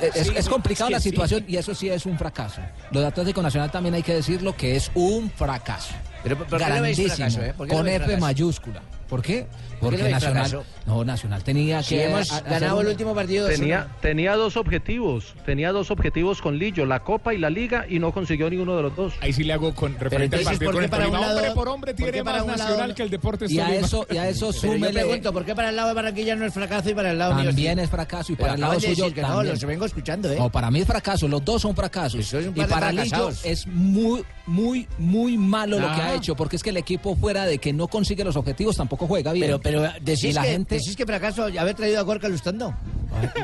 [0.00, 2.60] Es, Sí, es es que la situación y eso sí es un fracaso.
[2.90, 5.94] Lo de Atlético Nacional también hay que decirlo que es un fracaso.
[6.22, 7.54] Pero, ¿por qué lo veis Grandísimo, fracaso, eh?
[7.56, 8.82] ¿Por qué lo con F mayúscula.
[9.14, 9.46] ¿Por qué?
[9.78, 13.86] ¿Por qué Porque Nacional, no, Nacional tenía Si que hemos ganado el último partido Tenía,
[14.00, 18.10] tenía dos objetivos, tenía dos objetivos con Lillo, la Copa y la Liga, y no
[18.12, 19.12] consiguió ninguno de los dos.
[19.20, 21.50] Ahí sí le hago con referente al partido ¿por con el para un lado- Hombre
[21.52, 24.28] por hombre tiene para más lado- nacional que el Deportes Y a eso, y a
[24.28, 25.00] eso Pero yo súmele...
[25.00, 27.34] pregunto, ¿por qué para el lado de Barranquilla no es fracaso y para el lado
[27.34, 27.84] mío También sí?
[27.84, 29.52] es fracaso y Pero para el lado de suyo que no, también.
[29.54, 30.36] los vengo escuchando, ¿eh?
[30.38, 32.32] No, para mí es fracaso, los dos son fracasos.
[32.32, 36.06] Un Y para Lillo es muy, muy, muy malo lo que Ah.
[36.08, 39.03] ha hecho, porque es que el equipo fuera de que no consigue los objetivos tampoco
[39.06, 39.46] juega bien.
[39.46, 42.74] Pero, pero y decís, la que, gente decís que fracaso haber traído a Gorka Lustondo.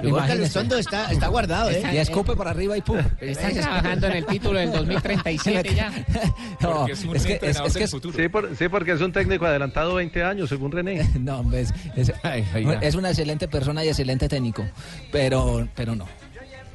[0.03, 0.35] Gorka.
[0.35, 1.83] Lustondo está, está guardado, ¿eh?
[1.93, 2.99] y escupe para arriba y pum.
[3.21, 5.91] Están trabajando en el título del 2037 ya.
[6.61, 8.17] No, Porque es un es que, es, entrenador es que del es- futuro.
[8.19, 11.09] Sí, por- sí, porque es un técnico adelantado 20 años, según René.
[11.21, 14.65] no, hombre, es, es- una excelente persona y excelente técnico,
[15.13, 16.07] pero, pero no.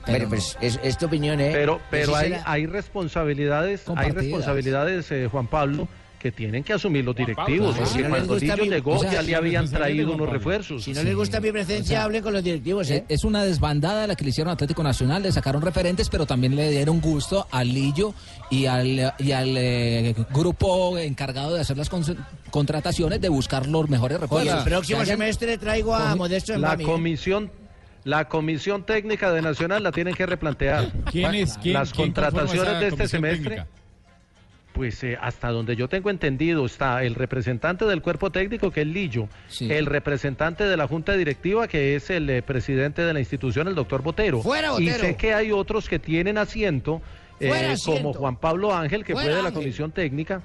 [0.05, 1.49] Pero Pero pues es, es tu opinión, ¿eh?
[1.51, 5.87] Pero, pero Ese hay, hay responsabilidades, hay responsabilidades, eh, Juan Pablo,
[6.25, 7.75] que tienen que asumir los directivos.
[7.75, 10.11] Porque si no les cuando gusta Lillo mi- llegó o sea, ya le habían traído
[10.15, 10.83] unos refuerzos.
[10.83, 13.05] Si no les gusta mi presencia, O sea, hablen con los directivos, ¿eh?
[13.09, 16.55] Es una desbandada la que le hicieron a Atlético Nacional, le sacaron referentes, pero también
[16.55, 18.15] le dieron gusto al Lillo
[18.49, 22.03] y al, y al eh, grupo encargado de hacer las con-
[22.49, 24.57] contrataciones de buscar los mejores refuerzos.
[24.57, 27.51] el próximo hayan- semestre traigo a Comi- Modesto La comisión,
[28.03, 30.91] la comisión técnica de Nacional la tienen que replantear.
[31.11, 31.55] ¿Quién es?
[31.59, 33.43] ¿Quién- Las quién contrataciones de este semestre.
[33.57, 33.67] técnica?
[34.75, 38.87] Pues eh, hasta donde yo tengo entendido está el representante del cuerpo técnico que es
[38.87, 39.71] Lillo, Sí.
[39.71, 43.75] el representante de la junta directiva que es el eh, presidente de la institución, el
[43.75, 44.41] doctor Botero.
[44.41, 44.99] ¡Fuera, Y Botero!
[45.05, 47.01] sé que hay otros que tienen asiento,
[47.39, 48.13] eh, ¡Fuera, como!
[48.13, 49.63] Juan Pablo Ángel, que ¡Fuera, fue de la Ángel!
[49.63, 50.41] comisión técnica.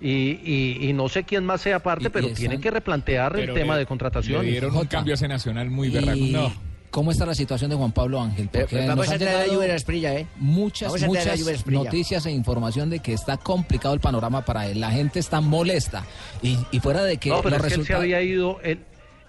[0.00, 3.38] Y, y- y no sé quién más sea parte, Y- y pero tienen que replantear
[3.38, 4.42] el tema le- de contratación.
[4.44, 6.18] Le dieron un cambio a ese nacional muy Y- berraco.
[6.30, 6.67] No.
[6.90, 8.48] ¿Cómo está la situación de Juan Pablo Ángel?
[8.50, 10.26] Pero- Porque pero vamos nos a han traer a llegado Lluvia Esprilla, ¿eh?
[10.36, 14.44] muchas, Vamos a traer a muchas noticias e información de que está complicado el panorama
[14.44, 14.80] para él.
[14.80, 16.04] La gente está molesta.
[16.42, 18.80] Y, y fuera de que No, pero los es que él se había ido, él,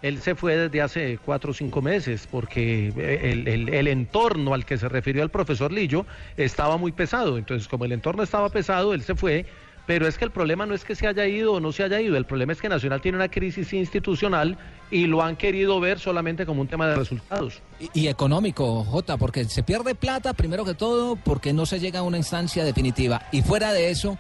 [0.01, 4.53] él se fue desde hace cuatro o cinco meses, porque eh, el, el- el entorno
[4.53, 6.05] al que se refirió el profesor Lillo
[6.37, 7.37] estaba muy pesado.
[7.37, 9.45] Entonces, como el entorno estaba pesado, él se fue.
[9.89, 11.99] Pero es que el problema no es que se haya ido o no se haya
[11.99, 14.55] ido, el problema es que Nacional tiene una crisis institucional
[14.91, 17.59] y lo han querido ver solamente como un tema de resultados.
[17.79, 22.01] Y, y económico, Jota, porque se pierde plata primero que todo porque no se llega
[22.01, 23.23] a una instancia definitiva.
[23.31, 24.19] Y fuera de eso,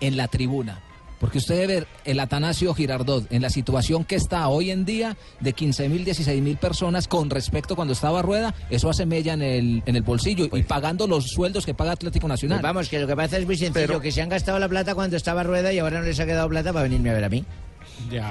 [0.00, 0.80] en la tribuna.
[1.20, 5.16] Porque usted debe ver el Atanasio Girardot en la situación que está hoy en día
[5.38, 9.42] de 15 mil, 16 mil personas con respecto cuando estaba Rueda, eso hace mella en
[9.42, 12.60] el, en el bolsillo y pagando los sueldos que paga Atlético Nacional.
[12.60, 14.68] Pues vamos, que lo que pasa es muy sencillo, Pero- que se han gastado la
[14.68, 17.24] plata cuando estaba Rueda y ahora no les ha quedado plata para venirme a ver
[17.24, 17.44] a mí.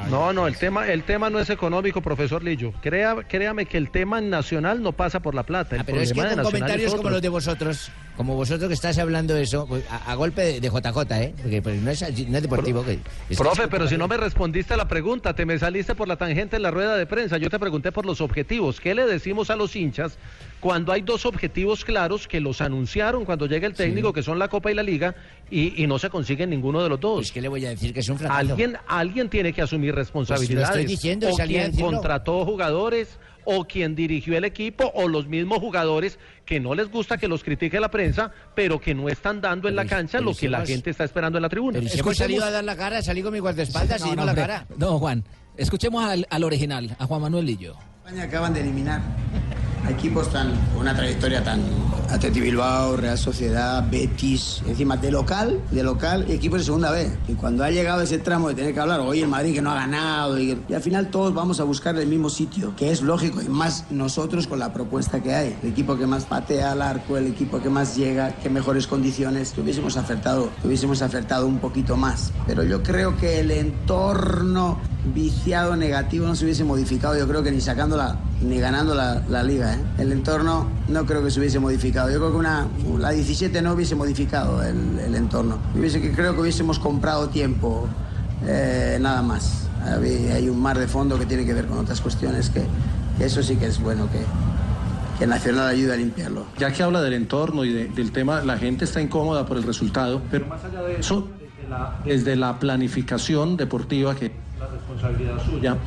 [0.10, 2.74] No, no, el tema, el tema no es económico, profesor Lillo.
[2.82, 5.76] Crea, créame que el tema nacional no pasa por la plata.
[5.76, 8.74] El Ah, pero es que con Nacional comentarios como los de vosotros, como vosotros que
[8.74, 11.34] estás hablando de eso, pues, a, a golpe de, de JJ, ¿eh?
[11.42, 12.84] Porque pues, no, es, no es deportivo.
[12.84, 15.96] que- es que Profe, pero si no me respondiste a la pregunta, te me saliste
[15.96, 17.38] por la tangente en la rueda de prensa.
[17.38, 18.80] Yo te pregunté por los objetivos.
[18.80, 20.18] ¿Qué le decimos a los hinchas
[20.60, 24.48] cuando hay dos objetivos claros que los anunciaron cuando llega el técnico, que son la
[24.48, 25.16] Copa y la Liga,
[25.50, 27.16] y, y no se consiguen ninguno de los dos?
[27.20, 27.94] Pues, ¿qué le voy a decir?
[27.94, 28.40] Que es un fracaso.
[28.40, 30.68] Alguien, alguien tiene que asumir responsabilidades.
[30.70, 35.28] Pues lo estoy diciendo, o quien contrató jugadores, o quien dirigió el equipo, o los
[35.28, 39.42] mismos jugadores que no les gusta que los critique la prensa, pero que no están
[39.42, 41.80] dando en la cancha pero lo si que la gente está esperando en la tribuna.
[41.80, 44.18] Pero si hemos salido a dar la cara, salí con mi guardaespaldas y No, dimos
[44.18, 44.46] no, la hombre.
[44.46, 44.68] cara.
[44.78, 45.24] No, Juan,
[45.58, 47.76] escuchemos al, al original, a Juan Manuel Lillo.
[48.06, 49.02] España acaban de eliminar
[49.90, 51.62] equipos tan, con una trayectoria tan
[52.10, 57.12] Atleti Bilbao, Real Sociedad, Betis, encima de local, de local, equipos de segunda vez.
[57.28, 59.72] Y cuando ha llegado ese tramo de tener que hablar, oye, el Madrid que no
[59.72, 63.02] ha ganado, y, y al final todos vamos a buscar el mismo sitio, que es
[63.02, 65.58] lógico, y más nosotros con la propuesta que hay.
[65.62, 69.52] El equipo que más patea al arco, el equipo que más llega, que mejores condiciones,
[69.52, 72.32] que hubiésemos acertado, que hubiésemos acertado un poquito más.
[72.48, 74.80] Pero yo creo que el entorno
[75.14, 79.44] viciado negativo no se hubiese modificado, yo creo que ni sacándola ni ganando la, la
[79.44, 79.74] liga.
[79.74, 79.80] ¿eh?
[79.98, 82.10] El entorno no creo que se hubiese modificado.
[82.10, 85.58] Yo creo que una, la 17 no hubiese modificado el, el entorno.
[85.74, 87.88] Yo hubiese, que creo que hubiésemos comprado tiempo,
[88.46, 89.68] eh, nada más.
[89.84, 92.64] Hay, hay un mar de fondo que tiene que ver con otras cuestiones que,
[93.18, 94.20] que eso sí que es bueno que,
[95.18, 96.46] que Nacional ayude a limpiarlo.
[96.58, 99.64] Ya que habla del entorno y de- del tema, la gente está incómoda por el
[99.64, 104.68] resultado, pero más allá de eso, desde la, desde la planificación deportiva, que es la
[104.68, 105.78] responsabilidad suya,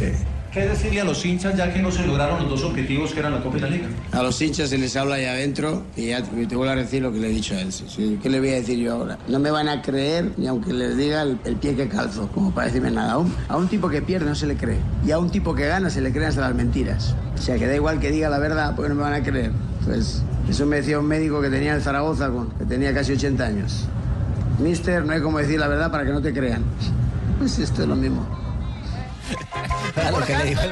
[0.00, 0.16] eh,
[0.52, 3.32] ¿qué decirle a los hinchas ya que no se lograron los dos objetivos que eran
[3.32, 4.16] la Copa y?
[4.16, 7.18] A los hinchas se les habla ahí adentro y te te a decir lo que
[7.18, 7.72] le he dicho a él.
[8.22, 9.18] ¿Qué le voy a decir yo ahora?
[9.28, 12.68] No me van a creer ni aunque les diga el, pie que calzo, como para
[12.68, 13.12] decirme nada.
[13.12, 15.54] A un, a un tipo que pierde no se le cree y a un tipo
[15.54, 17.14] que gana se le creen hasta las mentiras.
[17.34, 19.52] O sea que da igual que diga la verdad porque no me van a creer.
[19.84, 23.84] Pues eso me decía un médico que tenía en Zaragoza, que tenía casi 80 años.
[24.58, 26.62] Mister, no hay como decir la verdad para que no te crean.
[27.38, 28.37] Pues esto es lo mismo.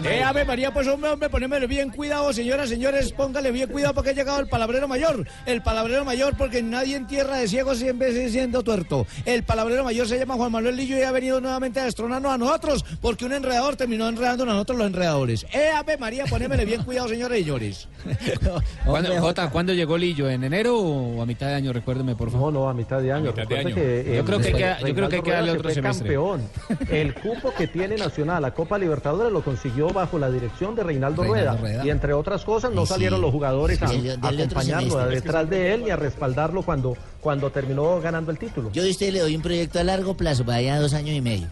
[0.04, 4.10] Eh, Ave María, pues hombre, hombre, ponémele bien cuidado, señoras, señores, póngale bien cuidado porque
[4.10, 5.26] ha llegado el palabrero mayor.
[5.46, 9.06] El palabrero mayor, porque nadie en tierra de ciegos siempre sigue siendo tuerto.
[9.24, 12.38] El palabrero mayor se llama Juan Manuel Lillo y ha venido nuevamente a destronarnos a
[12.38, 15.46] nosotros, porque un enredador terminó enredando a nosotros los enredadores.
[15.52, 17.88] Eh, Ave María, ponémele bien cuidado, señores y señores.
[18.84, 20.28] ¿Cuándo, Jota, ¿cuándo llegó Lillo?
[20.30, 21.72] ¿En enero o a mitad de año?
[21.72, 22.52] Recuérdeme, por favor.
[22.52, 23.32] No, no, a mitad de año.
[23.32, 23.74] mitad de Recuerde año.
[23.74, 25.70] que, Yo eh, creo que hay que- Reinaldo yo creo que hay que darle otro
[25.70, 26.04] semestre.
[26.14, 26.48] campeón.
[26.90, 31.22] El cupo que tiene Nacional, la Copa Libertadores, lo consiguió bajo la dirección de Reinaldo,
[31.24, 31.60] Reinaldo Rueda.
[31.60, 31.84] Rueda.
[31.84, 32.92] Y entre otras cosas, no sí.
[32.92, 37.50] salieron los jugadores a, a acompañarlo, a detrás de él y a respaldarlo cuando, cuando
[37.50, 38.70] terminó ganando el título.
[38.70, 41.20] Yo de usted le doy un proyecto a largo plazo, para allá dos años y
[41.20, 41.48] medio.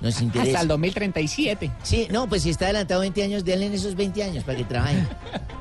[0.00, 0.48] Nos interesa.
[0.48, 1.70] Hasta el 2037.
[1.82, 4.64] Sí, no, pues si está adelantado 20 años, denle en esos 20 años para que
[4.64, 5.06] trabajen.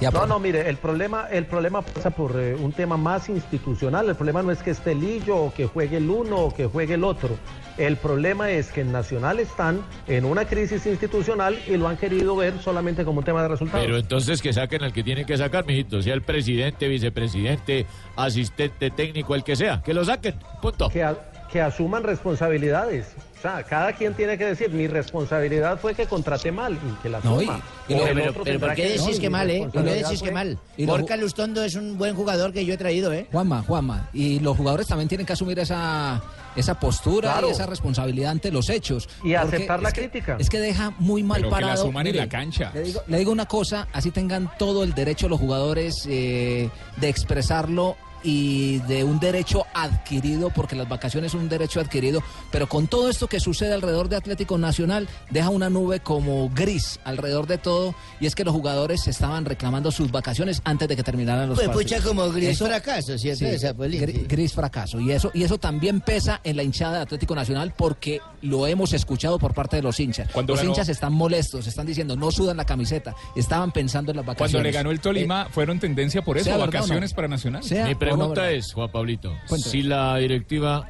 [0.00, 4.08] No, no, mire, el problema, el problema pasa por eh, un tema más institucional.
[4.08, 6.94] El problema no es que esté Lillo o que juegue el uno o que juegue
[6.94, 7.36] el otro.
[7.76, 12.34] El problema es que en Nacional están en una crisis institucional y lo han querido
[12.36, 13.84] ver solamente como un tema de resultados.
[13.84, 17.86] Pero entonces que saquen al que tienen que sacar, mijito, sea el presidente, vicepresidente,
[18.16, 20.88] asistente técnico, el que sea, que lo saquen, punto.
[20.88, 21.16] Que, a-
[21.52, 23.14] que asuman responsabilidades.
[23.40, 27.08] O sea, cada quien tiene que decir, mi responsabilidad fue que contraté mal y que
[27.08, 27.46] la No, y-
[27.88, 29.66] y lo- el pero, otro pero ¿por qué decís que mal, eh?
[29.72, 30.58] ¿Por qué decís que mal?
[30.76, 33.26] Lo- Borca Lustondo es un buen jugador que yo he traído, ¿eh?
[33.32, 34.10] Juanma, Juanma.
[34.12, 36.20] Y los jugadores también tienen que asumir esa,
[36.54, 37.48] esa postura Claro.
[37.48, 39.08] y esa responsabilidad ante los hechos.
[39.24, 40.36] Y aceptar la es que- crítica.
[40.38, 41.90] Es que deja muy mal Pero que la parado.
[42.10, 42.72] en la cancha.
[42.74, 47.08] Le digo, le digo una cosa, así tengan todo el derecho los jugadores eh, de
[47.08, 52.86] expresarlo y de un derecho adquirido, porque las vacaciones son un derecho adquirido, pero con
[52.86, 57.58] todo esto que sucede alrededor de Atlético Nacional, deja una nube como gris alrededor de
[57.58, 61.58] todo, y es que los jugadores estaban reclamando sus vacaciones antes de que terminaran los
[61.58, 61.92] Pues partidos.
[62.00, 63.38] pucha, como gris Eso- fracaso, ¿cierto?
[63.40, 65.00] Sí, Esa gris fracaso.
[65.00, 68.92] Y eso, y eso también pesa en la hinchada de Atlético Nacional porque lo hemos
[68.92, 70.28] escuchado por parte de los hinchas.
[70.32, 74.16] Cuando los ganó- hinchas están molestos, están diciendo no sudan la camiseta, estaban pensando en
[74.18, 74.52] las vacaciones.
[74.52, 76.72] Cuando le ganó el Tolima, Eh, fueron tendencia por eso, verdad no.
[76.72, 77.62] vacaciones para Nacional.
[77.62, 78.56] Sea pregunta verdad.
[78.56, 80.86] es, Juan Pablito, si la directiva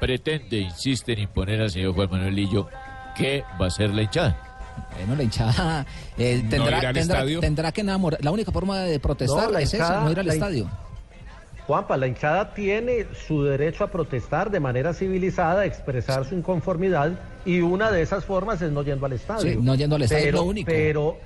[0.00, 2.68] pretende, insiste en imponer al señor Juan Manuel Lillo,
[3.16, 4.36] ¿qué va a hacer la hinchada?
[4.96, 5.86] Bueno, la hinchada
[6.18, 8.24] eh, ¿No tendrá, tendrá- tendrá que enamorar.
[8.24, 10.70] La única forma de protestar No, la es esa, hinchada- no ir al la estadio.
[11.66, 17.12] Juanpa, la hinchada tiene su derecho a protestar de manera civilizada, a expresar su inconformidad
[17.44, 19.52] y una de esas formas es no yendo al estadio.
[19.52, 20.66] Sí, no yendo al estadio es pero, lo único.
[20.66, 21.18] Pero,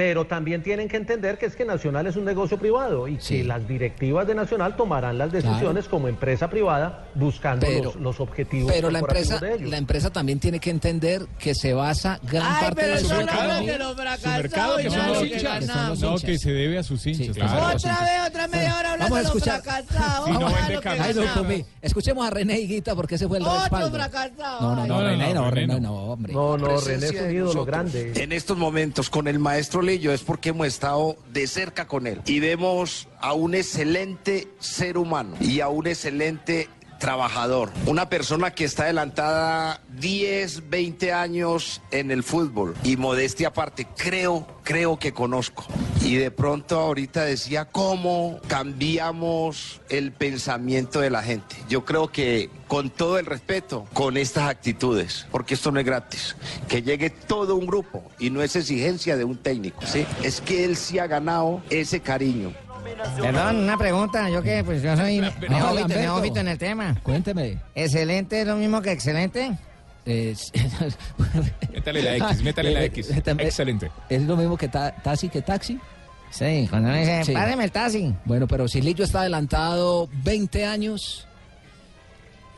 [0.00, 3.44] pero también tienen que entender que es que Nacional es un negocio privado y que
[3.44, 8.72] las directivas de Nacional tomarán las decisiones como empresa privada buscando Pero- los, los objetivos
[8.72, 9.68] Pero la empresa, de ellos.
[9.70, 13.04] la empresa también tiene que entender que se basa gran Ay, parte pero de su
[13.04, 13.90] es que los
[14.22, 16.00] Su mercado, que son los hinchas.
[16.00, 17.36] No, que se debe a sus hinchas.
[17.36, 17.52] claro.
[17.52, 17.76] claro.
[17.76, 20.24] Otra vez, otra media hora hablando Vamos a de los fracasados.
[20.26, 21.06] Si no Vamos a vende lo que camisas.
[21.08, 21.14] Ay,
[21.60, 23.90] no, Escuchemos a René Higuita porque ese fue el Otro respaldo.
[23.90, 24.60] fracasado.
[24.62, 25.92] No, no, no, René no, no, René no.
[25.94, 26.32] hombre.
[26.32, 28.12] No, no, René es un de ídolo grande.
[28.16, 32.22] En estos momentos con el maestro Lillo es porque hemos estado de cerca con él.
[32.26, 36.68] Y vemos a un excelente ser humano y a un excelente
[37.00, 43.88] trabajador, una persona que está adelantada 10, 20 años en el fútbol y modestia aparte,
[43.96, 45.64] creo, creo que conozco.
[46.02, 51.56] Y de pronto ahorita decía cómo cambiamos el pensamiento de la gente.
[51.68, 56.36] Yo creo que con todo el respeto, con estas actitudes, porque esto no es gratis,
[56.68, 60.06] que llegue todo un grupo y no es exigencia de un técnico, ¿sí?
[60.22, 62.52] Es que él sí ha ganado ese cariño
[63.20, 64.28] Perdón, una pregunta.
[64.30, 66.96] Yo que, pues yo soy neófito, en el tema.
[67.02, 67.58] Cuénteme.
[67.74, 69.52] ¿Excelente es lo mismo que excelente?
[71.72, 73.10] Métale la X, métale la X.
[73.38, 73.90] Excelente.
[74.08, 75.78] ¿Es lo mismo que ta- taxi que taxi?
[76.30, 77.32] Sí, cuando uno dice, Sí.
[77.32, 78.14] páreme el taxi.
[78.24, 81.26] Bueno, pero si Lillo está adelantado 20 años.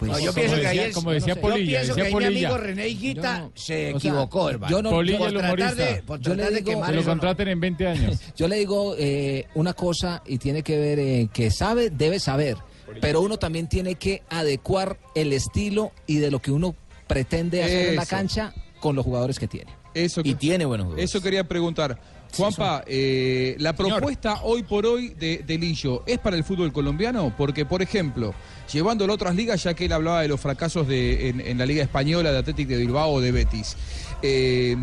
[0.09, 2.13] Pues, No, yo pienso que ahí es- como decía yo Polilla, pienso que ahí mi
[2.13, 2.49] Polilla.
[2.49, 4.71] amigo René Higuita Yo no- se o sea, equivocó, hermano.
[4.77, 5.85] yo no- Polilla por el tratar humorista.
[5.95, 8.21] de, por Yo le de digo- Que lo contraten en 20 años.
[8.37, 12.57] Yo le digo eh, una cosa y tiene que ver eh, que sabe, debe saber,
[13.01, 16.75] pero uno también tiene que adecuar el estilo y de lo que uno
[17.07, 19.71] pretende hacer en la cancha con los jugadores que tiene.
[19.95, 21.11] Eso Y tiene buenos jugadores.
[21.11, 22.01] Eso quería preguntar.
[22.37, 27.35] Juanpa, eh, la propuesta hoy por hoy de, de Lillo es para el fútbol colombiano,
[27.37, 28.35] porque por ejemplo,
[28.73, 31.67] llevándolo a otras ligas, ya que él hablaba de los fracasos de, en, en la
[31.67, 33.77] Liga Española de Atlético de Bilbao o de Betis.
[34.23, 34.77] eh,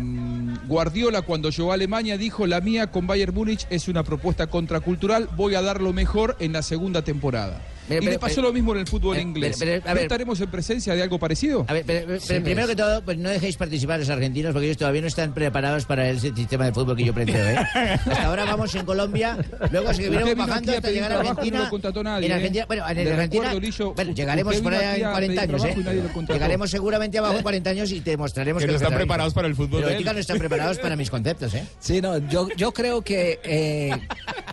[0.66, 5.28] Guardiola cuando llegó a Alemania dijo, la mía con Bayern Múnich es una propuesta contracultural,
[5.36, 7.60] voy a dar lo mejor en la segunda temporada.
[7.90, 9.56] Pero, y pero, le pasó pero- lo mismo en el fútbol pero, inglés.
[9.58, 10.02] pero, a ¿No ver.
[10.04, 11.64] estaremos en presencia de algo parecido?
[11.68, 14.52] A ver, pero, pero- pero primero que todo, pues no dejéis participar a los argentinos
[14.52, 17.56] porque ellos todavía no están preparados para ese sistema de fútbol que yo planteo, ¿eh?
[17.74, 19.36] Hasta ahora vamos en Colombia,
[19.70, 21.68] luego seguiremos bajando hasta llegar a Argentina.
[21.70, 22.34] no nadie, en ¿eh?
[22.36, 26.32] Argentina, bueno, en Argentina, Lillo, bueno, llegaremos por allá en a 40 pedir años, ¿eh?
[26.32, 29.48] Llegaremos seguramente abajo en 40 años y te demostraremos Que que, no están preparados para
[29.48, 31.64] el fútbol Pero no están preparados para mis conceptos, ¿eh?
[31.80, 33.90] Sí, no, yo, yo creo que eh,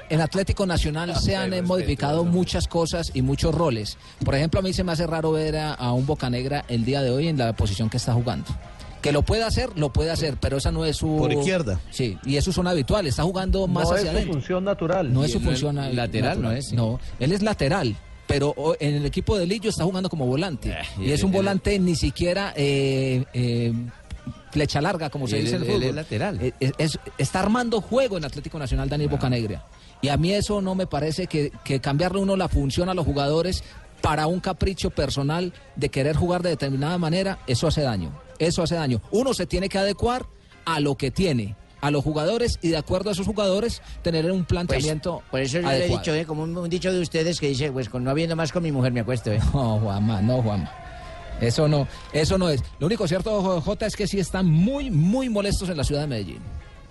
[0.10, 3.98] en Atlético Nacional se han eh, modificado muchas cosas y muchos roles.
[4.24, 7.02] Por ejemplo, a mí se me hace raro ver a, a un Bocanegra el día
[7.02, 8.46] de hoy en la posición que está jugando.
[9.02, 11.18] Que lo puede hacer, lo puede hacer, pero esa no es su...
[11.18, 11.80] Por izquierda.
[11.92, 14.34] Sí, y eso es un habitual, está jugando más no hacia es su adentro.
[14.34, 15.14] función natural.
[15.14, 16.52] No es su función no es eh, lateral, natural.
[16.54, 16.74] ¿no es?
[16.74, 17.96] No, él es lateral.
[18.26, 20.76] Pero en el equipo de Lillo está jugando como volante.
[21.00, 23.72] y y es un volante ni siquiera eh, eh,
[24.52, 25.96] flecha larga, como se dice en el es fútbol.
[25.96, 26.42] lateral.
[26.42, 29.64] Eh, eh, es- está armando juego en Atlético Nacional Daniel Bocanegra.
[30.02, 33.06] Y a mí eso no me parece que, que cambiarle uno la función a los
[33.06, 33.64] jugadores
[34.02, 38.12] para un capricho personal de querer jugar de determinada manera, eso hace daño.
[38.40, 39.02] Eso hace daño.
[39.12, 40.26] Uno se tiene que adecuar
[40.66, 44.46] a lo que tiene, a los jugadores y de acuerdo a esos jugadores tener un
[44.46, 46.26] planteamiento Por eso yo le he dicho, ¿eh?
[46.26, 48.72] Como un, un dicho de ustedes que dice, pues con no habiendo más con mi
[48.72, 49.40] mujer me acuesto, ¿eh?
[49.54, 50.72] No, Juanma, no, Juanma.
[51.42, 52.64] Eso no, eso no es.
[52.80, 56.08] Lo único cierto, Jota, es que sí están muy, muy molestos en la ciudad de
[56.08, 56.40] Medellín.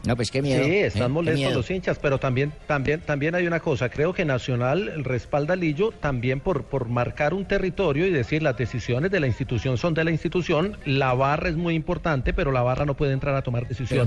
[0.06, 0.64] No, pues qué miedo.
[0.64, 0.86] Sí, ¿eh?
[0.86, 3.88] están molestos los hinchas, pero también, también, también hay una cosa.
[3.88, 8.56] Creo que Nacional respalda a Lillo también por, por marcar un territorio y decir las
[8.56, 10.76] decisiones de la institución son de la institución.
[10.84, 14.06] La barra es muy importante, pero la barra no puede entrar a tomar decisiones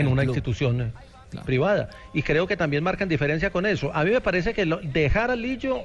[0.00, 0.90] en una institución eh,
[1.44, 1.90] privada.
[2.12, 3.90] Y creo que también marcan diferencia con eso.
[3.94, 5.78] A mí me parece que lo- dejar a Lillo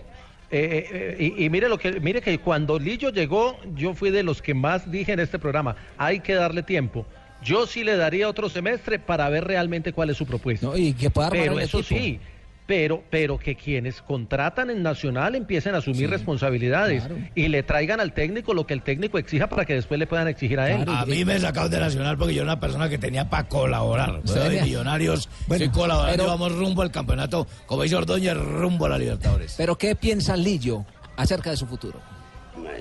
[0.52, 4.24] eh, eh, y, y mire lo que mire que cuando Lillo llegó, yo fui de
[4.24, 7.06] los que más dije en este programa, hay que darle tiempo.
[7.43, 10.67] Yo sí le daría otro semestre para ver realmente cuál es su propuesta.
[10.67, 11.99] No, y que pueda armar pero el eso equipo.
[11.99, 12.19] sí,
[12.65, 17.03] pero, pero que quienes contratan en Nacional empiecen a asumir responsabilidades
[17.36, 20.29] y le traigan al técnico lo que el técnico exija para que después le puedan
[20.29, 20.86] exigir a él.
[20.88, 24.21] A mí me sacaron de Nacional porque yo era una persona que tenía para colaborar.
[24.23, 24.45] Sí, ¿verdad?
[24.47, 24.63] Y mira.
[24.63, 28.97] Millonarios, Bueno, estoy colaborando, pero- vamos rumbo al campeonato, como dice Ordóñez, rumbo a la
[28.97, 29.56] Libertadores.
[29.58, 30.86] Pero ¿qué piensa Lillo
[31.17, 31.99] acerca de su futuro?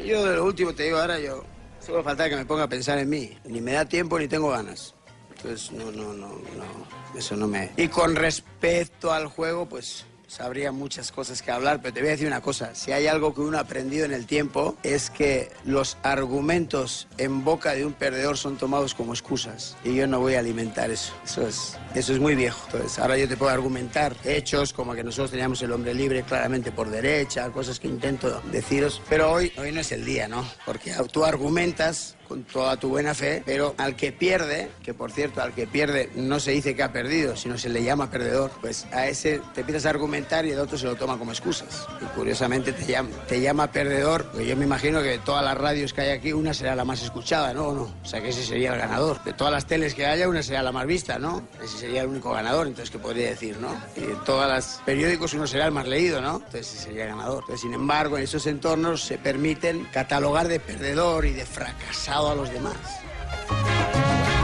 [0.07, 1.44] Yo de lo último te digo ahora, yo
[1.85, 3.37] solo falta que me ponga a pensar en mí.
[3.45, 4.95] Ni me da tiempo ni tengo ganas.
[5.37, 7.71] Entonces, no, no, no, no, eso no me...
[7.77, 12.12] Y con respecto al juego, pues sabría muchas cosas que hablar, pero te voy a
[12.12, 12.75] decir una cosa.
[12.75, 17.45] Si hay algo que uno ha aprendido en el tiempo, es que los argumentos en
[17.45, 19.77] boca de un perdedor son tomados como excusas.
[19.85, 21.12] Y yo no voy a alimentar eso.
[21.25, 22.59] Eso es, eso es muy viejo.
[22.66, 26.73] Entonces, ahora yo te puedo argumentar hechos como que nosotros teníamos el hombre libre claramente
[26.73, 29.03] por derecha, cosas que intento deciros.
[29.11, 30.49] Pero hoy, hoy no es el día, ¿no?
[30.64, 35.42] Porque tú argumentas con toda tu buena fe, pero al que pierde, que por cierto,
[35.42, 38.87] al que pierde no se dice que ha perdido, sino se le llama perdedor, pues
[38.90, 41.87] a ese te empiezas a argumentar y el otro se lo toma como excusas.
[42.01, 45.59] Y curiosamente te llama, te llama perdedor, porque yo me imagino que de todas las
[45.59, 47.66] radios que hay aquí, una será la más escuchada, ¿no?
[47.66, 47.83] ¿O no?
[48.03, 49.23] O sea que ese sería el ganador.
[49.25, 51.42] De todas las teles que haya, una será la más vista, ¿no?
[51.62, 53.77] Ese sería el único ganador, entonces, ¿qué podría decir, no?
[53.95, 56.37] Y de todas las periódicos uno será el más leído, ¿no?
[56.37, 57.40] Entonces, ese sería el ganador.
[57.42, 62.35] Entonces, sin embargo, en esos entornos se permiten catalogar de perdedor y de fracasado a
[62.35, 62.75] los demás.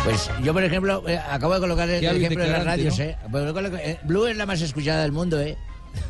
[0.05, 3.05] Pues yo, por ejemplo, eh, acabo de colocar el hábil ejemplo en las radios, ¿no?
[3.05, 3.17] ¿eh?
[3.31, 5.57] Pues yo eh, Blue es la más escuchada del mundo, ¿eh?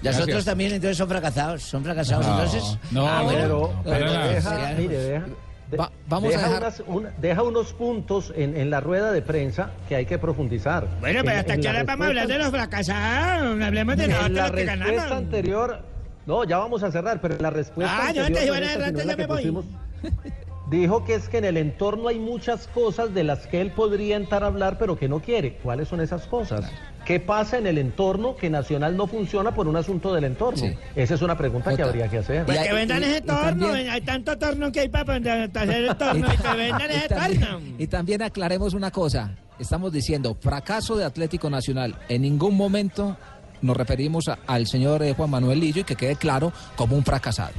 [0.02, 2.78] Las otras también, entonces son fracasados, son fracasados, No, entonces.
[2.90, 3.40] no, Ah, bueno.
[3.40, 4.28] Pero, para pero nada.
[4.28, 5.24] deja, mire, deja,
[5.70, 9.12] de- Va- vamos a deja, dejar- unas- una- deja unos puntos en, en la rueda
[9.12, 10.86] de prensa que hay que profundizar.
[11.01, 13.62] Bueno, pero En- hasta que ahora vamos a hablar de respuesta- los fracasados.
[13.62, 15.12] Hablemos de nosotros la los que respuesta ganamos.
[15.12, 15.82] anterior.
[16.26, 17.97] No, ya vamos a cerrar, pero la respuesta.
[18.09, 19.36] Ah, yo anterior antes de esta, adelante sino en ya me voy.
[19.42, 19.64] pusimos-
[20.70, 24.16] Dijo que es que en el entorno hay muchas cosas de las que él podría
[24.16, 25.54] entrar a hablar, pero que no quiere.
[25.62, 26.70] ¿Cuáles son esas cosas?
[27.06, 30.62] ¿Qué pasa en el entorno que Nacional no funciona por un asunto del entorno?
[30.94, 32.44] Esa es una pregunta que habría que hacer.
[32.44, 36.36] Pues que vendan ese torno, hay tanto torno que hay para hacer el torno y
[36.36, 37.60] que vendan ese torno.
[37.78, 39.30] Y también aclaremos una cosa.
[39.58, 41.96] Estamos diciendo fracaso de Atlético Nacional.
[42.10, 43.16] En ningún momento
[43.62, 47.04] nos referimos a- al señor eh, Juan Manuel Lillo y que quede claro como un
[47.04, 47.54] fracasado.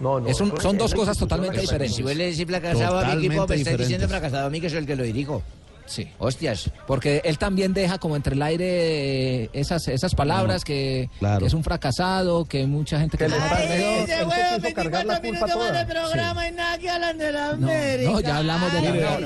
[0.00, 0.28] No, no.
[0.28, 1.96] Es un- eso son dos cosas totalmente diferentes.
[1.96, 4.68] Si vos le decís fracasado a mi equipo, me estáis diciendo fracasado a mí, que
[4.70, 5.42] soy el que lo dirijo.
[5.88, 6.08] Sí.
[6.18, 6.68] Hostias.
[6.88, 11.38] Porque él también deja como entre el aire eh, esas, esas palabras que, claro.
[11.38, 13.78] que es un fracasado, que mucha gente que, le está- alrededor.
[13.78, 15.80] Ese Él se huevo, quiso 24 cargar la culpa minutos con toda.
[15.82, 18.10] el programa y nada que hablan de la América.
[18.10, 19.18] No, ya hablamos de la América.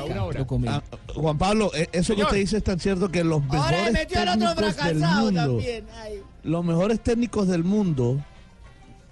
[0.68, 0.82] Ah,
[1.14, 4.98] Juan Pablo, eh, eso que usted dice es tan cierto que los mejores técnicos del
[4.98, 5.60] mundo,
[6.42, 8.18] los mejores técnicos del mundo,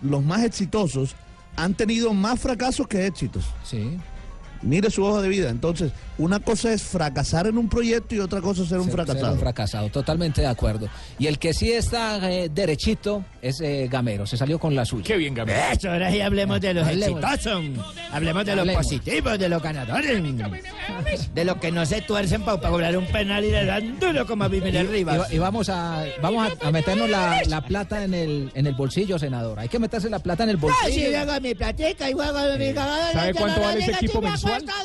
[0.02, 1.16] los más exitosos,
[1.59, 3.44] han tenido más fracasos que éxitos.
[3.64, 3.98] Sí.
[4.62, 5.50] Mire su hoja de vida.
[5.50, 8.94] Entonces, una cosa es fracasar en un proyecto y otra cosa es ser un Ser-
[8.94, 9.24] fracasado.
[9.26, 10.88] ser un fracasado, totalmente de acuerdo.
[11.18, 15.04] Y el que sí está eh, derechito es eh, Gamero, se salió con la suya.
[15.04, 15.59] Qué bien, Gamero.
[15.72, 17.22] Eso, ahora sí hablemos de los Hablemos.
[17.22, 17.62] exitosos.
[18.12, 20.22] Hablemos de los positivos, de los ganadores.
[21.34, 24.44] De los que no se tuercen para cobrar un penal y le dan duro como
[24.44, 25.30] a Vivir Y, Rivas.
[25.30, 28.74] y- y vamos a vamos a, a meternos la, la plata en el en el
[28.74, 29.59] bolsillo, senador.
[29.61, 31.11] Hay que meterse la plata en el Ay, si bolsillo.
[31.11, 33.12] yo hago mi platica y juego mi cagada.
[33.12, 34.64] ¿Sabe cuánto no vale ese equipo si me mensual?
[34.64, 34.82] cuesta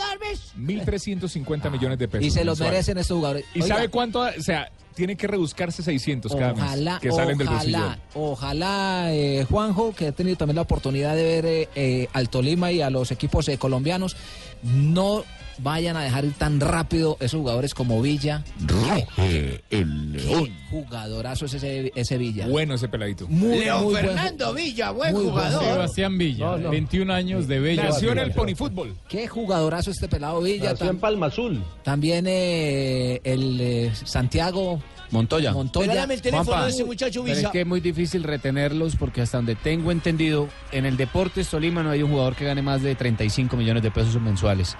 [0.57, 0.84] dormir.
[0.86, 2.26] 1.350 millones de pesos.
[2.28, 3.45] y se los merecen estos jugadores.
[3.53, 4.20] ¿Y Oiga, sabe cuánto?
[4.22, 7.78] O sea, tiene que rebuscarse 600 cada Ojalá, mes que salen del bolsillo.
[7.78, 12.30] ojalá, ojalá eh, Juanjo, que ha tenido también la oportunidad de ver eh, eh, al
[12.30, 14.16] Tolima y a los equipos eh, colombianos,
[14.61, 15.24] no
[15.60, 18.43] vayan a dejar ir tan rápido esos jugadores como Villa.
[18.66, 22.47] Ruge el Qué jugadorazo es ese, ese Villa.
[22.47, 23.28] Bueno ese peladito.
[23.28, 25.64] Muy, León muy buen Fernando Villa, buen jugador.
[25.64, 26.70] Sebastián Villa, No, no.
[26.70, 27.84] 21 años de Bella.
[27.86, 28.95] Nació en el ponifútbol.
[29.08, 30.72] Qué jugadorazo este pelado Villa.
[30.72, 31.64] Nació en Palma Azul.
[31.84, 34.80] también eh, el eh, Santiago
[35.12, 35.54] Montoya.
[35.54, 35.88] Montoya.
[35.88, 37.47] Regálame el teléfono Juanpa, de ese muchacho Pero Villa.
[37.47, 41.84] es que es muy difícil retenerlos porque hasta donde tengo entendido, en el Deportes Tolima
[41.84, 44.76] no hay un jugador que gane más de 35 millones de pesos mensuales.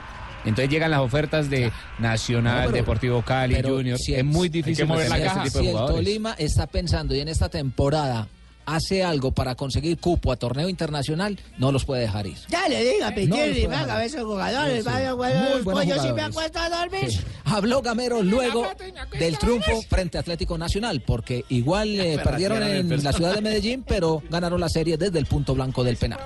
[0.46, 3.98] Entonces llegan las ofertas de Nacional, No, pero- Deportivo Cali, Junior.
[3.98, 5.44] si es muy difícil mover la caja.
[5.44, 5.96] este tipo si el jugadores.
[6.06, 8.28] Tolima está pensando y en esta temporada
[8.66, 12.38] hace algo para conseguir cupo a torneo internacional, no los puede dejar ir.
[12.48, 14.90] Ya le diga, No, venga, puede a esos jugadores, Sí, sí.
[14.90, 16.24] vaya, buenos pollo, si me jugadores.
[16.30, 17.12] acuesto a dormir.
[17.12, 17.20] Sí.
[17.44, 18.66] Habló Gamero luego
[19.20, 23.84] del triunfo frente a Atlético Nacional, porque igual eh, perdieron en la ciudad de Medellín,
[23.86, 26.20] pero ganaron la serie desde el punto blanco del penal.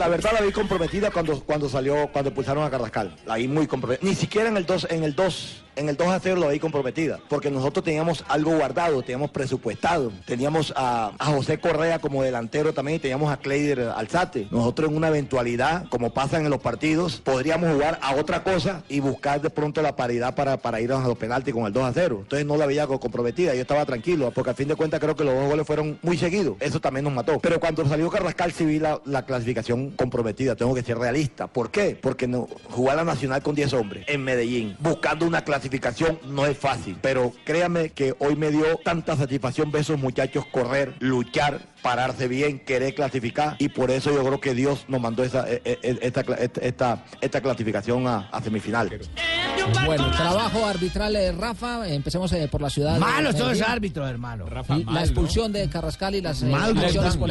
[0.00, 3.14] La verdad la vi comprometida cuando, cuando salió, cuando expulsaron a Carrascal.
[3.26, 4.08] La vi muy comprometida.
[4.08, 6.58] Ni siquiera en el 2, en el 2, en el 2 a 0 la vi
[6.58, 7.18] comprometida.
[7.28, 10.12] Porque nosotros teníamos algo guardado, teníamos presupuestado.
[10.26, 14.46] Teníamos a, a José Correa como delantero también y teníamos a Cleider Alzate.
[14.50, 19.00] Nosotros en una eventualidad, como pasa en los partidos, podríamos jugar a otra cosa y
[19.00, 21.92] buscar de pronto la paridad para, para ir a los penaltis con el 2 a
[21.92, 22.18] 0.
[22.22, 25.16] Entonces no la veía co- comprometida, yo estaba tranquilo, porque al fin de cuentas creo
[25.16, 26.56] que los dos goles fueron muy seguidos.
[26.60, 27.38] Eso también nos mató.
[27.40, 31.46] Pero cuando salió Carrascal sí vi la, la clasificación comprometida, tengo que ser realista.
[31.46, 31.98] ¿Por qué?
[32.00, 35.69] Porque no, jugar la Nacional con 10 hombres en Medellín, buscando una clasificación
[36.26, 36.96] no es fácil.
[37.00, 42.28] Pero créame que hoy me dio tanta satisfacción ver a esos muchachos correr, luchar, pararse
[42.28, 45.98] bien, querer clasificar y por eso yo creo que Dios nos mandó esa, e- e-
[46.02, 48.90] esta, esta, esta, esta clasificación a, a semifinal.
[49.84, 52.94] Bueno, trabajo arbitral, eh, Rafa, empecemos eh, por la ciudad.
[52.94, 54.46] de Malos todos los árbitros, hermano.
[54.76, 56.68] Y la expulsión de Carrascal y las eh, La,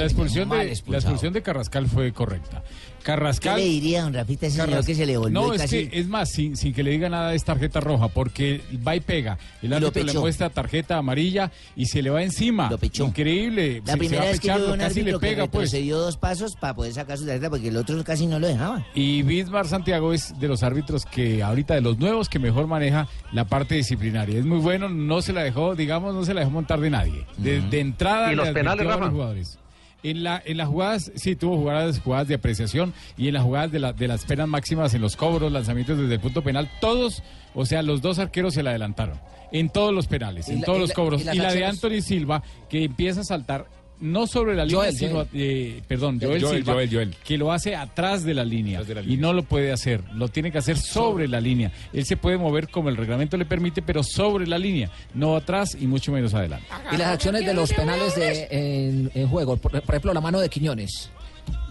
[0.06, 2.64] expulsión Mal de, la expulsión de Carrascal fue correcta.
[3.00, 3.56] Carrascal.
[3.58, 5.88] ¿Qué le diría, don Rafita, a ese señor que se le volvió No, es casi-
[5.88, 9.00] que es más, sin, sin que le diga nada es tarjeta roja, porque va y
[9.00, 9.38] pega.
[9.62, 10.20] El lo árbitro le pechó.
[10.22, 12.70] muestra tarjeta amarilla y se le va encima.
[13.00, 13.82] Increíble.
[13.86, 15.20] La se- se primera va a vez que yo pechar, veo un casi le árbitro
[15.20, 15.72] que pega, pues.
[15.72, 18.86] retrocedió dos pasos para poder sacar su tarjeta porque el otro casi no lo dejaba.
[18.94, 23.08] Y Bismar Santiago es de los árbitros que ahorita de los nuevos que mejor maneja
[23.32, 24.38] la parte disciplinaria.
[24.40, 27.26] Es muy bueno, no se la dejó, digamos, no se la dejó montar de nadie.
[27.38, 29.12] De, de entrada ¿Y los le penales, a los Rafa?
[29.12, 29.58] jugadores.
[30.02, 33.72] En, la, en las jugadas, sí, tuvo jugadas, jugadas de apreciación y en las jugadas
[33.72, 37.22] de, la- de las penas máximas, en los cobros, lanzamientos desde el punto penal, todos,
[37.54, 39.20] o sea, los dos arqueros se la adelantaron.
[39.52, 41.20] En todos los penales, Y en la- todos y los la- cobros.
[41.22, 43.66] y Y, las la de Anthony Silva, que empieza a saltar
[44.02, 45.28] no sobre la línea, Joel, sino, Joel.
[45.34, 47.16] eh, perdón, Joel, Joel, Silva, Joel, Joel.
[47.24, 50.58] que lo hace atrás de la línea y no lo puede hacer, lo tiene que
[50.58, 51.72] hacer sobre la línea.
[51.94, 55.76] Él se puede mover como el reglamento le permite, pero sobre la línea, no atrás
[55.80, 56.66] y mucho menos adelante.
[56.92, 60.40] Y las acciones de los penales de, en, en juego, por, por ejemplo, la mano
[60.40, 61.10] de Quiñones.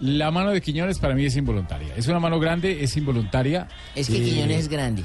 [0.01, 1.87] La mano de Quiñones para mí es involuntaria.
[1.95, 3.67] Es una mano grande, es involuntaria.
[3.95, 5.03] Es que Eh, Quiñones es grande.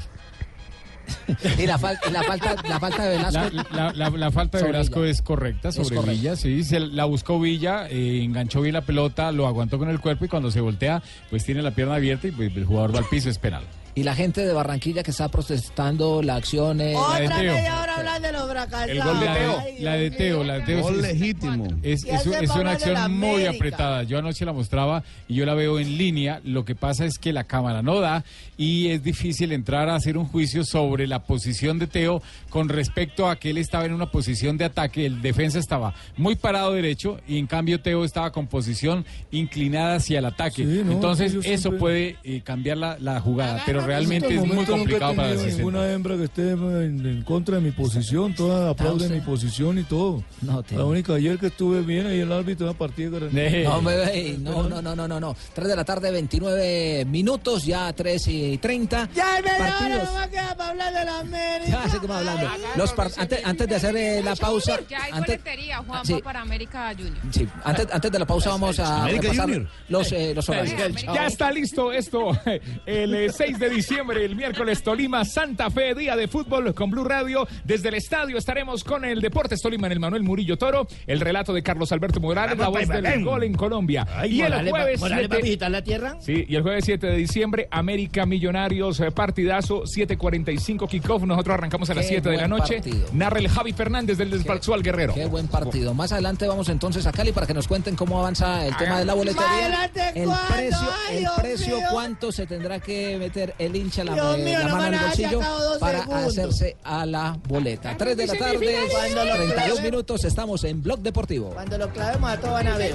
[1.59, 3.39] Y la, fal- la falta, la falta de Velasco.
[3.71, 5.11] La, la- falta de Sobre Velasco Villa.
[5.11, 6.11] es correcta Es sobre correcta.
[6.11, 9.99] Villa, sí, se la buscó Villa, eh, enganchó bien la pelota, lo aguantó con el
[9.99, 12.99] cuerpo y cuando se voltea, pues tiene la pierna abierta y pues, el jugador va
[12.99, 13.63] al piso, es penal.
[13.97, 16.81] Y la gente de Barranquilla que está protestando la acción.
[16.81, 18.89] eh, Otra media hora hablando de los fracasados.
[18.89, 19.63] El gol de Teo.
[19.79, 20.81] La de Teo, la de Teo.
[20.81, 21.67] Gol es- legítimo.
[21.81, 24.03] Es, ¿Qué es, es una acción muy apretada.
[24.03, 26.41] Yo anoche la mostraba y yo la veo en línea.
[26.43, 28.25] Lo que pasa es que la cámara no da
[28.57, 33.29] y es difícil entrar a hacer un juicio sobre la posición de Teo con respecto
[33.29, 35.05] a que él estaba en una posición de ataque.
[35.05, 40.19] El defensa estaba muy parado derecho y en cambio Teo estaba con posición inclinada hacia
[40.19, 40.65] el ataque.
[40.65, 44.39] Sí, no, Entonces eso siempre- puede eh, cambiar la, la jugada, pero realmente el es
[44.39, 45.57] muy momento nunca he complicado para el asistente.
[45.57, 49.83] ninguna hembra que esté en, en contra de mi posición, todas aplauden mi posición y
[49.83, 50.23] todo.
[50.71, 54.37] La única ayer que estuve bien ahí el árbitro de una partida que No, ey,
[54.39, 55.35] no, no, no, no, no, no.
[55.53, 59.09] 3 de la tarde, 29 minutos, ya 3 y 30.
[59.15, 60.03] Ya, media hora Partidos.
[60.05, 61.83] no va a quedar para hablar de la América.
[61.83, 62.49] Ya seguimos hablando.
[62.75, 66.15] Los par- antes, antes de hacer eh, la pausa, Ya hay antes, boletería, Juanpa, sí.
[66.23, 67.17] para América Junior.
[67.31, 69.67] sí, antes, antes de la pausa vamos a América repasar Junior.
[69.89, 70.75] los, eh, los horarios.
[71.03, 72.31] Ya está listo esto.
[72.85, 77.03] El eh, 6 de diciembre, el miércoles Tolima, Santa Fe, día de fútbol con Blue
[77.03, 77.45] Radio.
[77.65, 81.51] Desde el estadio estaremos con el Deportes Tolima en el Manuel Murillo Toro, el relato
[81.53, 84.07] de Carlos Alberto Morales, la voz del gol en Colombia.
[84.29, 86.15] Y el jueves Morales va a 7 visitar la tierra.
[86.21, 91.23] Sí, y el jueves 7 de diciembre, América Millonarios, eh, partidazo, 7.45 kickoff.
[91.23, 92.75] Nosotros arrancamos a las Qué 7 de la noche.
[92.75, 93.07] partido.
[93.11, 95.13] Narra el Javi Fernández del Desbalzual Guerrero.
[95.13, 95.93] Qué buen partido.
[95.93, 99.05] Más adelante vamos entonces a Cali para que nos cuenten cómo avanza el tema de
[99.05, 99.49] la boletería.
[99.65, 104.37] adelante, El precio, Ay, el precio cuánto se tendrá que meter el hincha la, Dios
[104.39, 105.39] mío, la no mano en el bolsillo
[105.79, 106.27] para segundos.
[106.37, 107.95] hacerse a la boleta.
[107.97, 111.49] 3 de la tarde, Cuando lo 32 clave- minutos, estamos en Blog Deportivo.
[111.51, 112.93] Cuando lo clavemos a todos van a ver.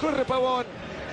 [0.00, 0.66] Corre Pavón.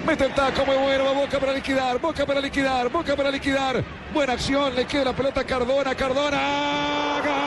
[0.05, 3.83] Mete el taco muy bueno, va Boca para liquidar, Boca para liquidar, Boca para liquidar.
[4.13, 7.21] Buena acción, le queda la pelota a Cardona, Cardona.
[7.25, 7.46] ¡Gol!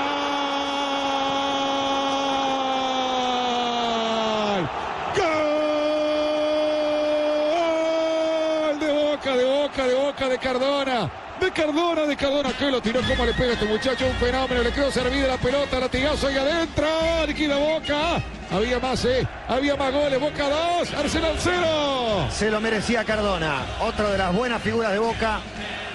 [9.86, 11.10] De Boca, de Cardona.
[11.40, 14.62] De Cardona, de Cardona, que lo tiró, cómo le pega a este muchacho, un fenómeno,
[14.62, 16.86] le quedó servida la pelota, latigazo ahí adentro,
[17.26, 18.22] liquida Boca,
[18.52, 22.28] había más, eh, había más goles, Boca 2, Arsenal 0.
[22.30, 23.64] Se lo merecía Cardona.
[23.80, 25.40] Otra de las buenas figuras de Boca.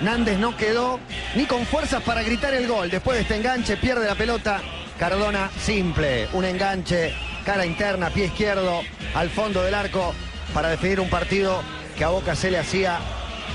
[0.01, 0.99] Nández no quedó
[1.35, 2.89] ni con fuerzas para gritar el gol.
[2.89, 4.61] Después de este enganche pierde la pelota.
[4.97, 6.27] Cardona simple.
[6.33, 7.13] Un enganche,
[7.45, 8.81] cara interna, pie izquierdo,
[9.13, 10.15] al fondo del arco
[10.55, 11.61] para definir un partido
[11.97, 12.99] que a Boca se le hacía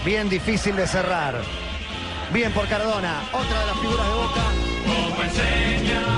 [0.05, 1.34] bien difícil de cerrar.
[2.32, 3.22] Bien por Cardona.
[3.32, 4.42] Otra de las figuras de Boca.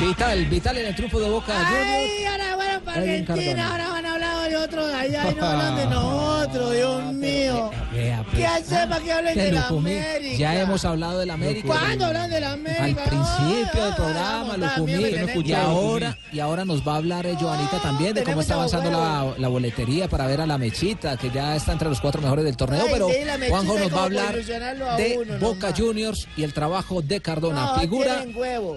[0.00, 1.52] Vital, vital en el triunfo de Boca.
[1.56, 4.21] Ay, ahora van para Edwin Argentina, ahora van a hablar
[4.52, 7.70] de otros de allá y no hablan de nosotros, Dios mío.
[8.34, 10.36] ¿Qué hace para que hablen de la América?
[10.36, 11.68] Ya hemos hablado de la América.
[11.68, 12.84] ¿Cuándo hablan de la América?
[12.84, 15.42] Al principio del programa, vamos, Lucumí.
[15.44, 18.90] Y ahora, y ahora nos va a hablar eh, Joanita también de cómo está avanzando
[18.90, 22.44] la, la boletería para ver a la Mechita, que ya está entre los cuatro mejores
[22.44, 22.86] del torneo.
[22.90, 23.08] Pero
[23.48, 25.72] Juanjo nos va a hablar de Boca.
[25.76, 27.78] Juniors y el trabajo de Cardona.
[27.78, 28.24] Figura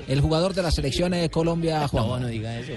[0.07, 2.05] el jugador de la selección de Colombia, Juan.
[2.15, 2.71] No, no diga eso.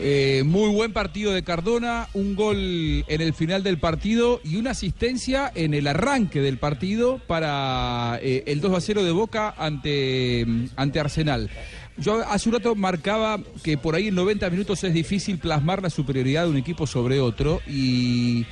[0.00, 4.70] Eh, muy buen partido de Cardona, un gol en el final del partido y una
[4.70, 10.46] asistencia en el arranque del partido para eh, el 2 a 0 de Boca ante,
[10.76, 11.50] ante Arsenal.
[11.96, 15.90] Yo hace un rato marcaba que por ahí en 90 minutos es difícil plasmar la
[15.90, 18.46] superioridad de un equipo sobre otro y,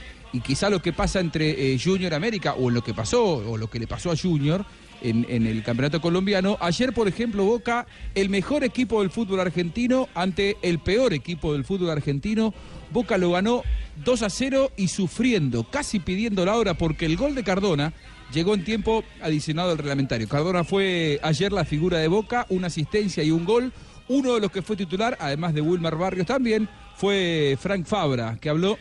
[0.44, 3.78] quizá lo que pasa entre eh, Junior América o lo que pasó o lo que
[3.78, 4.66] le pasó a Junior
[5.02, 6.56] en, el campeonato colombiano.
[6.60, 11.64] Ayer, por ejemplo, Boca, el mejor equipo del fútbol argentino ante el peor equipo del
[11.64, 12.54] fútbol argentino.
[12.90, 13.62] Boca lo ganó
[14.04, 17.92] 2 a 0 y sufriendo, casi pidiendo la hora, porque el gol de Cardona
[18.32, 20.28] llegó en tiempo adicionado al reglamentario.
[20.28, 23.72] Cardona fue ayer la figura de Boca, una asistencia y un gol.
[24.08, 28.48] Uno de los que fue titular, además de Wilmar Barrios también, fue Frank Fabra, que
[28.48, 28.78] habló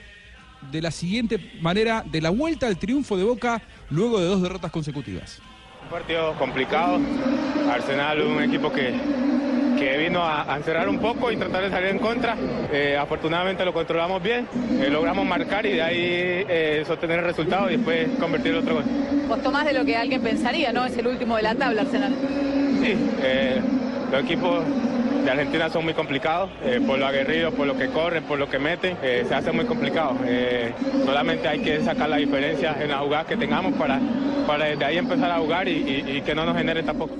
[0.72, 4.72] de la siguiente manera de la vuelta al triunfo de Boca luego de dos derrotas
[4.72, 5.42] consecutivas.
[5.86, 7.00] Un partido complicado.
[7.72, 8.94] Arsenal, un equipo que,
[9.78, 12.36] que vino a, a encerrar un poco y tratar de salir en contra.
[12.72, 14.48] Eh, afortunadamente lo controlamos bien,
[14.82, 18.76] eh, logramos marcar y de ahí eh, sostener el resultado y después convertir el otro
[18.76, 18.84] gol.
[19.28, 20.86] Costó más de lo que alguien pensaría, ¿no?
[20.86, 22.14] Es el último de la tabla, Arsenal.
[22.82, 22.98] Sí,
[24.12, 24.64] los equipos
[25.24, 28.48] de Argentina son muy complicados, eh, por lo aguerridos, por lo que corren, por lo
[28.50, 30.16] que meten, eh, se hace muy complicado.
[30.26, 30.72] Eh,
[31.04, 34.00] solamente hay que sacar la diferencia en la jugada que tengamos para,
[34.46, 37.16] para desde ahí empezar a jugar y, y- y que no nos genere tampoco.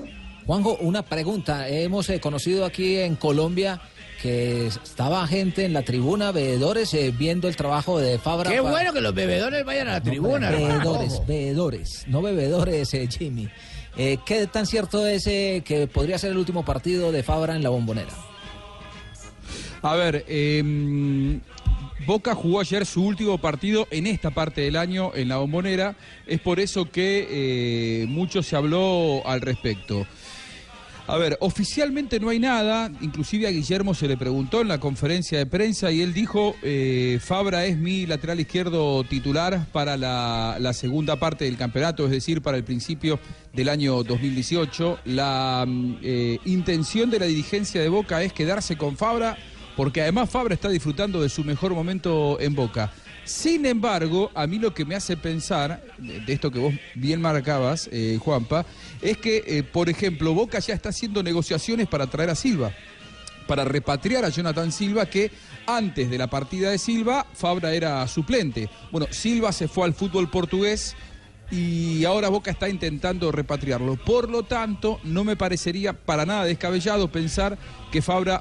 [0.46, 1.68] Juanjo, una pregunta.
[1.68, 3.80] Hemos eh, conocido aquí en Colombia
[4.16, 8.50] porque estaba gente en la tribuna, veedores, eh, viendo el trabajo de Fabra.
[8.50, 10.48] Qué bueno que los bebedores vayan a la No, tribuna.
[10.48, 10.78] hermano.
[10.78, 13.48] Veedores, veedores, no bebedores, eh, Jimmy.
[13.96, 17.62] Eh, ¿Qué tan cierto es eh, que podría ser el último partido de Fabra en
[17.62, 18.12] la bombonera?
[19.82, 21.40] A ver, eh,
[22.06, 25.96] Boca jugó ayer su último partido en esta parte del año en la bombonera.
[26.26, 27.26] Es por eso que
[28.02, 30.06] eh, mucho se habló al respecto.
[31.08, 35.38] A ver, oficialmente no hay nada, inclusive a Guillermo se le preguntó en la conferencia
[35.38, 41.14] de prensa y él dijo, eh, Fabra es mi lateral izquierdo titular para la, segunda
[41.14, 43.20] parte del campeonato, es decir, para el principio
[43.52, 44.98] del año 2018.
[45.04, 49.38] La mm, eh, intención de la dirigencia de Boca es quedarse con Fabra,
[49.76, 52.92] porque además Fabra está disfrutando de su mejor momento en Boca.
[53.26, 57.88] Sin embargo, a mí lo que me hace pensar, de esto que vos bien marcabas,
[57.90, 58.64] eh, Juanpa,
[59.02, 62.72] es que, eh, por ejemplo, Boca ya está haciendo negociaciones para traer a Silva,
[63.48, 65.32] para repatriar a Jonathan Silva, que
[65.66, 68.70] antes de la partida de Silva, Fabra era suplente.
[68.92, 70.94] Bueno, Silva se fue al fútbol portugués
[71.50, 73.96] y ahora Boca está intentando repatriarlo.
[73.96, 77.58] Por lo tanto, no me parecería para nada descabellado pensar
[77.90, 78.40] que Fabra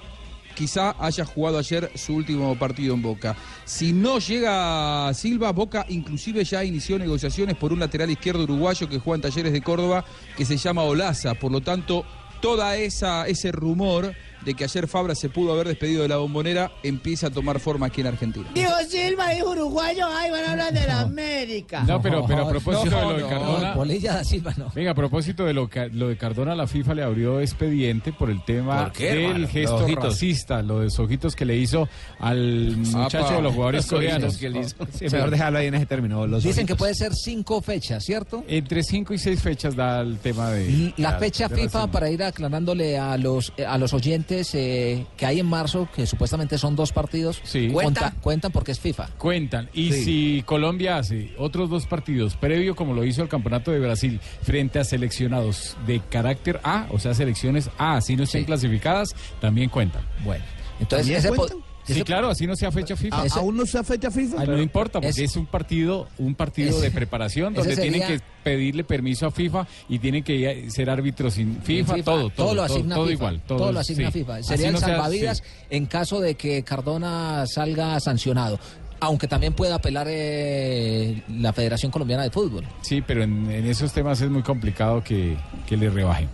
[0.55, 3.35] quizá haya jugado ayer su último partido en Boca.
[3.65, 8.99] Si no llega Silva, Boca inclusive ya inició negociaciones por un lateral izquierdo uruguayo que
[8.99, 11.35] juega en Talleres de Córdoba, que se llama Olaza.
[11.35, 12.05] Por lo tanto,
[12.41, 14.13] toda esa ese rumor
[14.45, 17.87] de que ayer Fabra se pudo haber despedido de la bombonera empieza a tomar forma
[17.87, 18.47] aquí en Argentina.
[18.53, 21.83] Dijo Silva, dijo uruguayo, ay, van a hablar de la América.
[21.87, 23.73] No, pero, pero a propósito no, de lo de Cardona.
[23.73, 24.71] Polilla da Silva no.
[24.75, 28.83] Venga, a propósito de lo, de Cardona, la FIFA le abrió expediente por el tema
[28.85, 29.47] ¿Por qué, del hermano?
[29.47, 31.89] gesto racista, lo de los ojitos que le hizo
[32.19, 33.35] al muchacho Apa.
[33.35, 34.37] de los jugadores coreanos.
[34.37, 34.75] que le hizo.
[34.93, 36.25] Sí, mejor dejarlo ahí en ese término.
[36.27, 36.67] Los Dicen ojitos.
[36.75, 38.43] que puede ser cinco fechas, ¿cierto?
[38.47, 40.93] Entre cinco y seis fechas da el tema de...
[40.97, 45.05] La de- fecha de FIFA, para ir aclarándole a los eh, a los oyentes eh,
[45.17, 47.69] que hay en marzo, que supuestamente son dos partidos, Sí.
[47.69, 49.09] cuenta- cuentan porque es FIFA.
[49.17, 49.69] Cuentan.
[49.73, 50.03] Y Sí.
[50.03, 54.79] si Colombia hace otros dos partidos, previo como lo hizo el Campeonato de Brasil, frente
[54.79, 60.03] a seleccionados de carácter A, o sea, selecciones A, así no estén clasificadas, también cuentan.
[60.23, 60.43] Bueno,
[60.79, 61.74] entonces ¿También ese po- cuentan?
[61.85, 63.21] Sí, claro, así no sea fecha FIFA.
[63.21, 64.45] ¿A- ¿Aún no se fecha FIFA?
[64.45, 68.83] No importa, porque es un partido, un partido de preparación donde tienen sería- que pedirle
[68.83, 72.95] permiso a FIFA y tienen que ser árbitros sin FIFA, FIFA, todo, todo, lo asigna
[72.95, 74.19] todo FIFA, igual, todo, lo asigna sí.
[74.19, 74.43] FIFA.
[74.43, 75.43] Sería el no sea- salvavidas sí.
[75.69, 78.59] en caso de que Cardona salga sancionado.
[79.01, 82.63] Aunque también pueda apelar eh, la Federación Colombiana de Fútbol.
[82.81, 85.35] Sí, pero en, en esos temas es muy complicado que,
[85.67, 86.29] que le rebajen.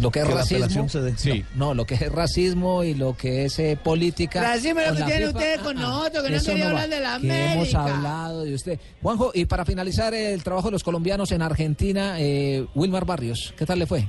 [0.00, 0.88] Lo que es Que racismo.
[0.88, 1.16] se dé.
[1.16, 1.44] Sí.
[1.54, 4.42] No, lo que es racismo y lo que es eh, política.
[4.42, 6.88] Racismo es lo con que tienen ustedes con nosotros, que no han querido va, hablar
[6.90, 7.96] de la que Hemos América.
[7.96, 8.80] hablado de usted.
[9.02, 13.64] Juanjo, y para finalizar el trabajo de los colombianos en Argentina, eh, Wilmar Barrios, ¿qué
[13.64, 14.06] tal le fue?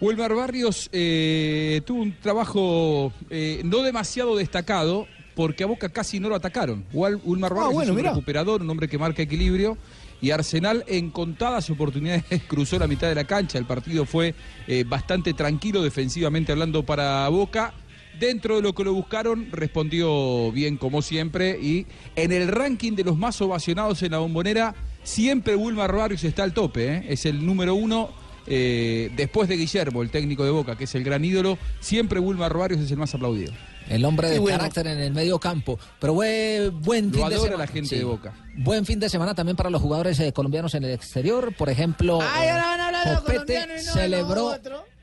[0.00, 6.28] Wilmar Barrios eh, tuvo un trabajo eh, no demasiado destacado porque a Boca casi no
[6.28, 6.84] lo atacaron.
[6.92, 8.10] Wilmar Ah, Barrios bueno, es un mirá.
[8.10, 9.78] recuperador, un hombre que marca equilibrio
[10.20, 13.58] y Arsenal en contadas oportunidades cruzó la mitad de la cancha.
[13.58, 14.34] El partido fue
[14.66, 17.74] eh, bastante tranquilo defensivamente hablando para Boca.
[18.18, 21.58] Dentro de lo que lo buscaron, respondió bien como siempre.
[21.60, 26.44] Y en el ranking de los más ovacionados en la bombonera, siempre Wilmar Barrios está
[26.44, 26.94] al tope.
[26.94, 27.06] ¿eh?
[27.08, 28.10] Es el número uno
[28.46, 31.58] eh, después de Guillermo, el técnico de Boca, que es el gran ídolo.
[31.80, 33.52] Siempre Wilmar Barrios es el más aplaudido.
[33.88, 34.56] El hombre de bueno.
[34.58, 35.78] carácter en el medio campo.
[36.00, 37.56] Pero bue- buen Lo fin de adora semana.
[37.58, 38.32] la gente de Boca.
[38.56, 41.54] Buen fin de semana también para los jugadores eh, colombianos en el exterior.
[41.54, 44.54] Por ejemplo, Ay, de los Copete no de celebró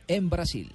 [0.08, 0.72] en Brasil.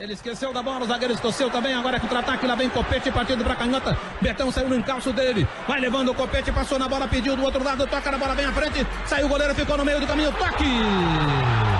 [0.00, 1.74] Ele esqueceu da bola, o zagueiro escoceu também.
[1.74, 3.96] Agora é contra-ataque, lá vem Copete partindo pra canhota.
[4.20, 5.46] Betão saiu no encalço dele.
[5.68, 8.46] Vai levando o Copete, passou na bola, pediu do outro lado, toca na bola bem
[8.46, 8.86] à frente.
[9.06, 10.32] Saiu o goleiro, ficou no meio do caminho.
[10.32, 11.71] Toque!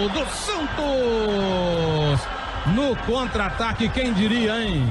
[0.00, 2.20] Gol do Santos!
[2.74, 4.82] No contra-ataque, quem diria, hein?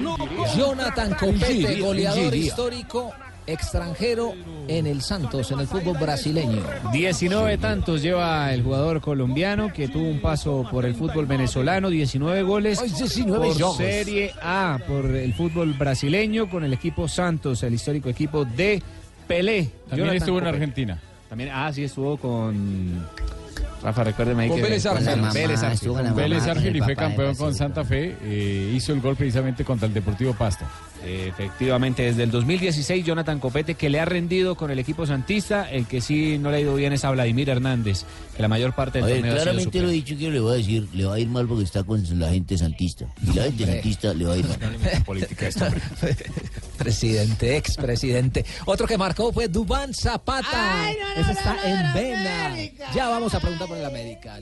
[0.00, 0.16] No
[0.56, 1.14] Jonathan.
[1.14, 3.12] Copete, goleador histórico
[3.46, 4.34] extranjero
[4.66, 6.64] en el Santos, en el fútbol brasileño.
[6.92, 12.42] 19 tantos lleva el jugador colombiano que tuvo un paso por el fútbol venezolano, 19
[12.42, 13.76] goles Ay, 19 por.
[13.76, 18.82] Serie A, por el fútbol brasileño con el equipo Santos, el histórico equipo de
[19.28, 19.70] Pelé.
[19.88, 20.46] También Jonathan estuvo en.
[20.48, 21.00] Argentina.
[21.28, 23.06] También, ah, sí, estuvo con...
[23.82, 24.62] Rafa, recuérdeme ahí Con que...
[24.64, 25.60] Vélez la Vélez
[26.40, 27.54] mamá, Arfield y fue campeón con.
[27.54, 28.16] Santa Fe.
[28.22, 30.64] eh, hizo el gol precisamente contra el Deportivo Pasto.
[31.04, 35.86] Efectivamente, desde el 2016 Jonathan Copete que le ha rendido con el equipo santista, el
[35.86, 38.04] que sí no le ha ido bien es a Vladimir Hernández,
[38.36, 40.30] que la mayor parte A del ver, torneo ha sido claramente lo he dicho que
[40.30, 43.06] le voy a decir, le va a ir mal porque está con la gente santista.
[43.22, 44.58] Y la gente santista le va a ir mal.
[45.06, 45.82] política esto, hombre.
[46.78, 48.44] Presidente, expresidente.
[48.64, 50.46] Otro que marcó fue Dubán Zapata.
[50.84, 52.46] Ay, no, no, Ese no, está no, en no, Vena.
[52.46, 52.90] América.
[52.94, 54.38] Ya vamos a preguntar por el América.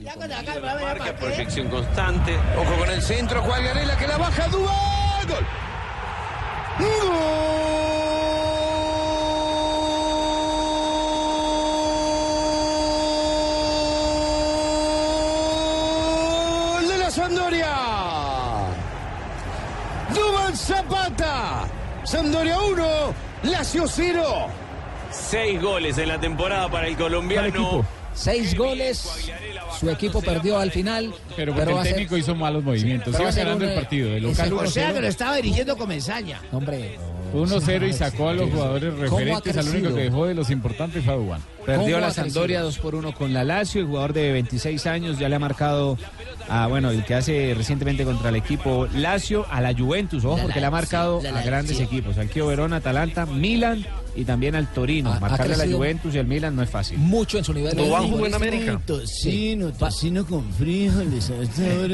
[0.81, 2.37] Marca, proyección constante.
[2.57, 5.27] Ojo con el centro, Juan Garela que la baja Dubán.
[5.27, 5.45] Gol.
[16.71, 17.75] ¡Gol de la Sampdoria!
[20.13, 21.67] Dubán Zapata.
[22.07, 22.85] Sampdoria 1,
[23.43, 24.23] Lazio 0.
[25.11, 27.85] Seis goles en la temporada para el colombiano.
[28.13, 29.07] Seis goles.
[29.79, 31.13] Su equipo perdió al final.
[31.35, 33.13] Pero porque a el ser- técnico hizo malos movimientos.
[33.15, 34.09] pero Iba ganando un, el partido.
[34.09, 34.93] De ese local o sea, 1-0.
[34.95, 36.41] que lo estaba dirigiendo con Mesaña.
[36.51, 36.97] Hombre.
[37.33, 39.57] 1-0 y sacó a los jugadores ¿Cómo ha referentes.
[39.57, 41.41] Al único que dejó de los importantes fue a.
[41.67, 45.27] Perdió la Sampdoria 2 por 1 con la Lazio, el jugador de 26 años ya
[45.27, 45.97] le ha marcado
[46.47, 50.43] a, bueno, el que hace recientemente contra el equipo Lazio, a la Juventus, ojo, La
[50.43, 51.51] porque le ha marcado la a Lazio.
[51.51, 55.13] grandes equipos, al Kio Verona, Atalanta, Milan y también al Torino.
[55.19, 56.99] Marcarle a la Juventus y al Milan no es fácil.
[56.99, 57.75] Mucho en su nivel.
[58.85, 61.31] Tocino, tocino con frijoles.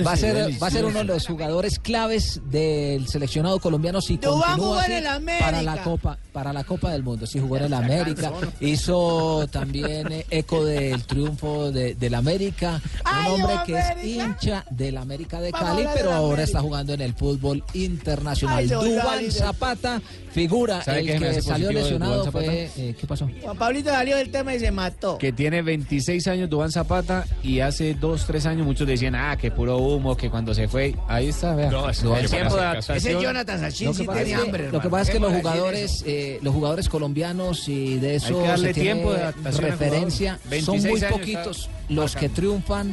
[0.06, 4.18] Va a ser, va a ser uno de los jugadores claves del seleccionado colombiano si
[4.18, 5.46] Dubán continúa en así el América.
[5.46, 7.26] para la Copa para la Copa del Mundo.
[7.28, 13.32] Sí jugó en el América, hizo también eh, eco del triunfo de, del América, ¡Ay,
[13.34, 17.14] un hombre que es hincha del América de Cali, pero ahora está jugando en el
[17.14, 18.68] fútbol internacional.
[18.68, 23.30] Dubán Zapata, figura ¿Sabe el que salió lesionado fue eh, ¿qué pasó?
[23.42, 25.18] Juan Pablito salió del tema y se mató.
[25.20, 29.52] Que tiene 26 años Dubán Zapata y hace 2, 3 años muchos decían, ah, que
[29.52, 31.70] puro humo, que cuando se fue, ahí está, vea.
[31.70, 32.98] No, es el tiempo de adaptación.
[32.98, 34.72] Ese Jonathan Sachin Lo que sí pasa tiene es que- hambre.
[34.72, 36.04] Lo que pasa es que ¿Qué los jugadores,
[36.42, 40.50] los jugadores colombianos y de eso Hay que darle se tiene tiempo de referencia, son
[40.50, 42.92] 26 muy poquitos los que triunfan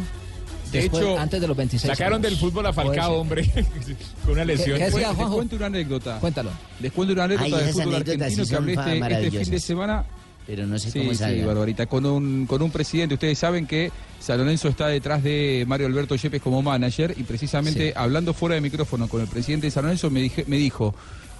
[0.72, 2.31] De después- hecho, antes de los 26 sacaron años.
[2.31, 3.43] del fútbol a Falcao, hombre,
[4.24, 4.78] con una lesión.
[4.78, 6.18] ¿Qué- qué decía Les cuento una anécdota.
[6.20, 6.51] Cuéntalo.
[6.81, 10.05] Les cuento una anécdota Ay, del fútbol argentino que hablé este, este fin de semana.
[10.47, 11.43] Pero no sé Sí, cómo sí.
[11.43, 13.14] Barbarita, con un, con un presidente.
[13.14, 17.89] Ustedes saben que San Lorenzo está detrás de Mario Alberto Yepes como manager y precisamente
[17.89, 17.93] Sí.
[17.95, 20.93] hablando fuera de micrófono con el presidente de San Lorenzo me, dije- me dijo,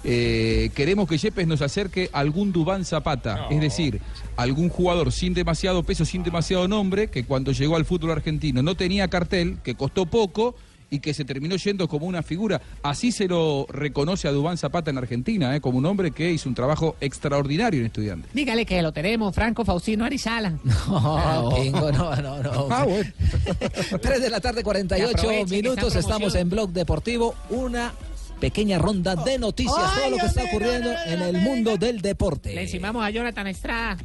[0.03, 4.01] eh, queremos que Yepes nos acerque a algún Dubán Zapata, es decir,
[4.35, 8.75] algún jugador sin demasiado peso, sin demasiado nombre, que cuando llegó al fútbol argentino no
[8.75, 10.55] tenía cartel, que costó poco
[10.91, 12.61] y que se terminó yendo como una figura.
[12.83, 16.49] Así se lo reconoce a Dubán Zapata en Argentina, eh, como un hombre que hizo
[16.49, 18.31] un trabajo extraordinario en estudiantes.
[18.33, 20.53] Dígale que lo tenemos, Franco Faustino Arizala.
[20.91, 22.67] No, Pingo, no, no, no.
[22.69, 23.09] Ah, bueno.
[24.01, 25.95] 3 de la tarde, 48 Aproveche que minutos.
[25.95, 27.35] Estamos en Blog Deportivo.
[27.49, 27.93] Una
[28.41, 29.77] pequeña ronda de noticias.
[29.77, 32.53] Ay, todo lo que está ocurriendo en el mundo del deporte.
[32.53, 33.97] Le encimamos a Jonathan Estrada.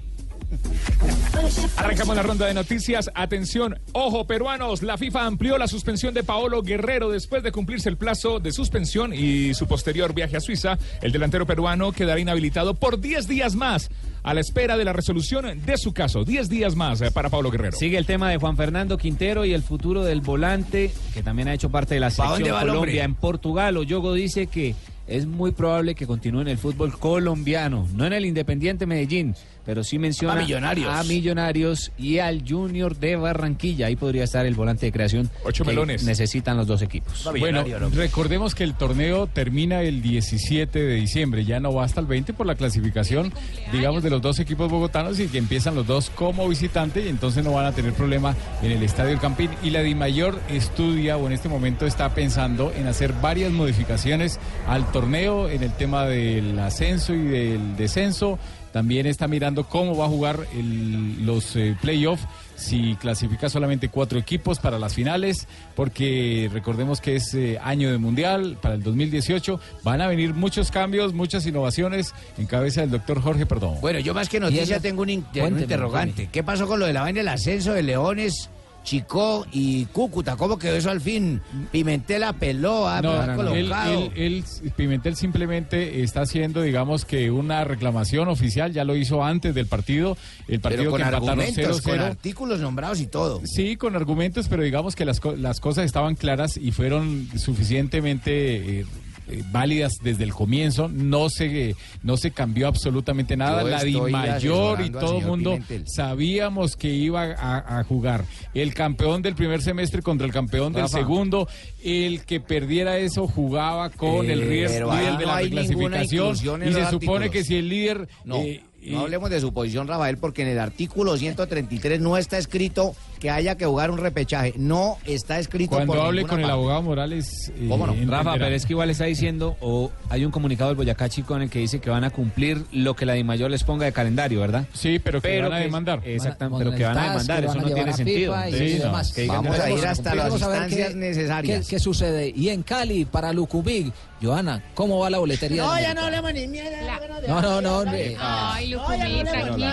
[1.76, 3.10] Arrancamos la ronda de noticias.
[3.14, 7.96] Atención, ojo peruanos, la FIFA amplió la suspensión de Paolo Guerrero después de cumplirse el
[7.96, 10.78] plazo de suspensión y su posterior viaje a Suiza.
[11.02, 13.90] El delantero peruano quedará inhabilitado por 10 días más
[14.22, 16.24] a la espera de la resolución de su caso.
[16.24, 17.76] 10 días más eh, para Paolo Guerrero.
[17.76, 21.54] Sigue el tema de Juan Fernando Quintero y el futuro del volante, que también ha
[21.54, 22.72] hecho parte de la ¿Pa' dónde selección hombre?
[22.72, 23.76] Colombia en Portugal.
[23.76, 24.74] Oyogo dice que
[25.06, 29.36] es muy probable que continúe en el fútbol colombiano, no en el Independiente Medellín,
[29.66, 30.88] pero sí menciona A Millonarios.
[30.88, 33.88] a Millonarios y al Junior de Barranquilla.
[33.88, 36.04] Ahí podría estar el volante de creación Ocho que melones.
[36.04, 37.28] necesitan los dos equipos.
[37.38, 42.06] Bueno, recordemos que el torneo termina el 17 de diciembre, ya no va hasta el
[42.06, 43.32] 20 por la clasificación,
[43.72, 47.44] digamos, de los dos equipos bogotanos y que empiezan los dos como visitante y entonces
[47.44, 49.50] no van a tener problema en el Estadio El Campín.
[49.64, 54.38] Y la DIMAYOR estudia o en este momento está pensando en hacer varias modificaciones
[54.68, 58.38] al torneo en el tema del ascenso y del descenso.
[58.76, 62.22] También está mirando cómo va a jugar el- los eh, playoffs,
[62.56, 67.96] si clasifica solamente cuatro equipos para las finales, porque recordemos que es eh, año de
[67.96, 69.58] mundial para el 2018.
[69.82, 73.76] Van a venir muchos cambios, muchas innovaciones en cabeza del doctor Jorge Perdón.
[73.80, 76.12] Bueno, yo más que noticia tengo un, inter- un Cuénteme, interrogante.
[76.12, 76.28] cuénteme.
[76.32, 78.50] ¿Qué pasó con lo de la vaina del ascenso de Leones,
[78.86, 80.36] Chicó y Cúcuta?
[80.36, 81.40] ¿Cómo quedó eso al fin?
[81.72, 83.52] Pimentel apeló, ha No, ha no, no.
[83.52, 84.10] Él, colocado.
[84.14, 89.56] él- él, Pimentel simplemente está haciendo, digamos que una reclamación oficial, ya lo hizo antes
[89.56, 90.16] del partido,
[90.46, 92.00] el partido pero con que empataron argumentos, con 0-0.
[92.04, 93.42] artículos nombrados y todo.
[93.44, 98.86] Sí, con argumentos, pero digamos que las, las cosas estaban claras y fueron suficientemente eh,
[99.28, 100.88] eh, válidas desde el comienzo.
[100.88, 103.62] No se, no se cambió absolutamente nada.
[103.62, 105.84] Yo La Di Mayor y todo el mundo Pimentel.
[105.86, 108.24] sabíamos que iba a, a jugar.
[108.54, 111.48] El campeón del primer semestre contra el campeón del segundo.
[111.82, 116.90] El que perdiera eso jugaba con el Eh, ahí líder de la en Y se
[116.90, 118.08] supone que si el líder...
[118.24, 122.38] No, eh, no hablemos de su posición, Rafael, porque en el artículo 133 no está
[122.38, 124.54] escrito que haya que jugar un repechaje.
[124.56, 127.50] No está escrito Cuando por hable con el abogado Morales.
[127.56, 127.92] eh, ¿Cómo no?
[127.92, 128.18] entenderá.
[128.22, 131.42] Rafa, pero es que igual está diciendo, o hay un comunicado del Boyacá Chico en
[131.42, 134.40] el que dice que van a cumplir lo que la DIMAYOR les ponga de calendario,
[134.40, 134.66] ¿verdad?
[134.72, 136.00] Sí, pero que van a demandar.
[136.04, 138.34] Exactamente, pero que van a demandar, eso van a no tiene sentido.
[138.50, 141.66] Sí, no, Vamos a ir hasta las instancias qué- necesarias.
[141.66, 142.32] ¿Qué, qué sucede?
[142.34, 143.92] Y en Cali, para Lucumig,
[144.22, 145.62] Joana, ¿cómo va la boletería?
[145.64, 147.00] No, ya no hablemos ni mierda.
[147.28, 147.90] No, no, no.
[148.20, 149.70] Ay, hablemos tranquilo.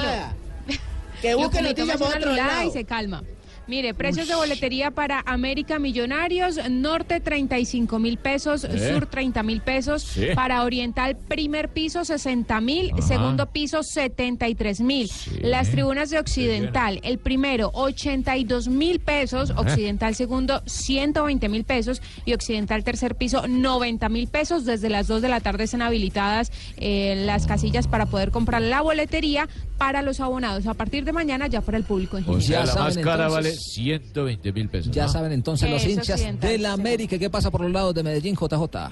[1.24, 2.68] Que busque noticias por otro lado.
[2.68, 3.24] y se calma.
[3.66, 8.92] Mire, precios de boletería para América Millonarios, Norte 35 mil pesos, ¿Eh?
[8.94, 10.28] Sur 30 mil pesos, Sí.
[10.36, 15.10] para Oriental primer piso 60 mil, segundo piso 73 mil,
[15.42, 19.62] las tribunas de Occidental, el primero 82 mil pesos, Ajá.
[19.62, 24.66] Occidental segundo 120 mil pesos y Occidental tercer piso 90 mil pesos.
[24.66, 28.82] Desde las 2 de la tarde están habilitadas eh, las casillas para poder comprar la
[28.82, 29.48] boletería
[29.78, 30.68] para los abonados.
[30.68, 32.76] A partir de mañana ya para el público en O sea, general.
[32.76, 34.92] la más cara vale 120 mil pesos.
[34.92, 35.10] Ya ¿no?
[35.10, 37.18] saben entonces los hinchas de la América.
[37.18, 38.92] ¿Qué pasa por los lados de Medellín, JJ?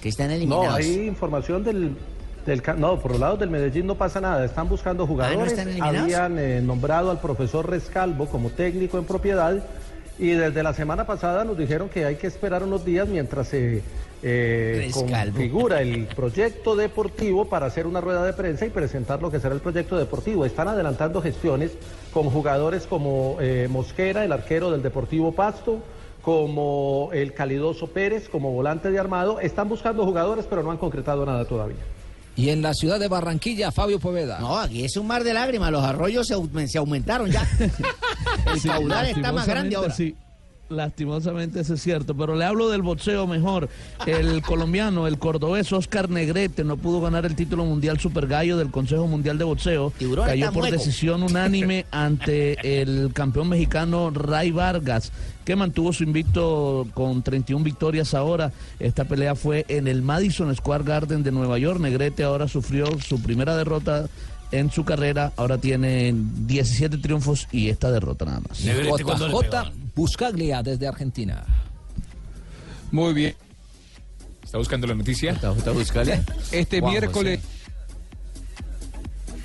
[0.00, 1.96] Que están No, hay información del,
[2.46, 4.44] del no, por los lados del Medellín no pasa nada.
[4.44, 5.52] Están buscando jugadores.
[5.52, 6.02] están eliminados?
[6.02, 9.64] Habían eh, nombrado al profesor Rescalvo como técnico en propiedad
[10.18, 13.82] y desde la semana pasada nos dijeron que hay que esperar unos días mientras se
[14.22, 19.38] eh, configura el proyecto deportivo para hacer una rueda de prensa y presentar lo que
[19.38, 20.44] será el proyecto deportivo.
[20.44, 21.72] Están adelantando gestiones
[22.12, 25.78] con jugadores como eh, Mosquera, el arquero del Deportivo Pasto,
[26.22, 29.38] como el Calidoso Pérez, como volante de armado.
[29.38, 31.78] Están buscando jugadores, pero no han concretado nada todavía.
[32.34, 34.38] Y en la ciudad de Barranquilla, Fabio Poveda.
[34.38, 35.72] No, aquí es un mar de lágrimas.
[35.72, 37.44] Los arroyos se, se aumentaron ya.
[38.46, 39.94] El Sí, caudal está más grande lastimosamente ahora.
[39.94, 40.14] sí.
[40.70, 43.70] Lastimosamente eso es cierto, pero le hablo del boxeo mejor.
[44.04, 48.70] El colombiano, el cordobés Oscar Negrete no pudo ganar el título mundial Super Gallo del
[48.70, 49.94] Consejo Mundial de Boxeo.
[49.96, 55.10] Tiburón Cayó por decisión unánime ante el campeón mexicano Ray Vargas,
[55.46, 58.52] que mantuvo su invicto con 31 victorias ahora.
[58.78, 61.80] Esta pelea fue en el Madison Square Garden de Nueva York.
[61.80, 64.06] Negrete ahora sufrió su primera derrota
[64.50, 68.58] en su carrera, ahora tiene 17 triunfos y esta derrota nada más.
[68.58, 71.44] JJ Buscaglia desde Argentina.
[72.90, 73.34] Muy bien.
[74.42, 75.38] ¿Está buscando la noticia?
[76.52, 77.40] Este Juan miércoles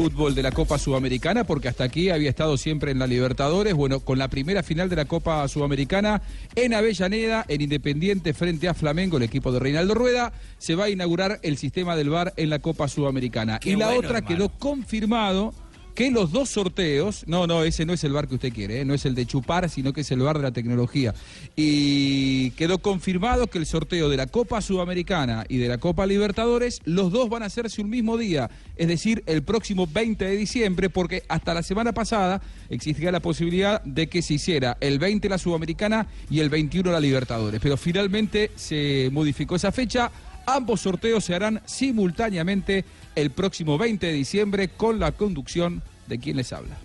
[0.03, 4.01] fútbol de la Copa Sudamericana, porque hasta aquí había estado siempre en la Libertadores, bueno,
[4.01, 6.21] con la primera final de la Copa Sudamericana
[6.55, 10.89] en Avellaneda, en Independiente frente a Flamengo, el equipo de Reinaldo Rueda, se va a
[10.89, 13.59] inaugurar el sistema del VAR en la Copa Sudamericana.
[13.59, 14.35] Qué y la bueno, otra hermano.
[14.35, 15.53] quedó confirmado
[15.93, 18.85] que los dos sorteos, no, no, ese no es el bar que usted quiere, ¿eh?
[18.85, 21.13] no es el de chupar, sino que es el bar de la tecnología.
[21.55, 26.81] Y quedó confirmado que el sorteo de la Copa Sudamericana y de la Copa Libertadores,
[26.85, 30.89] los dos van a hacerse un mismo día, es decir, el próximo 20 de diciembre,
[30.89, 35.37] porque hasta la semana pasada existía la posibilidad de que se hiciera el 20 la
[35.37, 37.59] Sudamericana y el 21 la Libertadores.
[37.61, 40.11] Pero finalmente se modificó esa fecha.
[40.45, 42.85] Ambos sorteos se harán simultáneamente
[43.15, 46.75] el próximo 20 de diciembre con la conducción de quien les habla.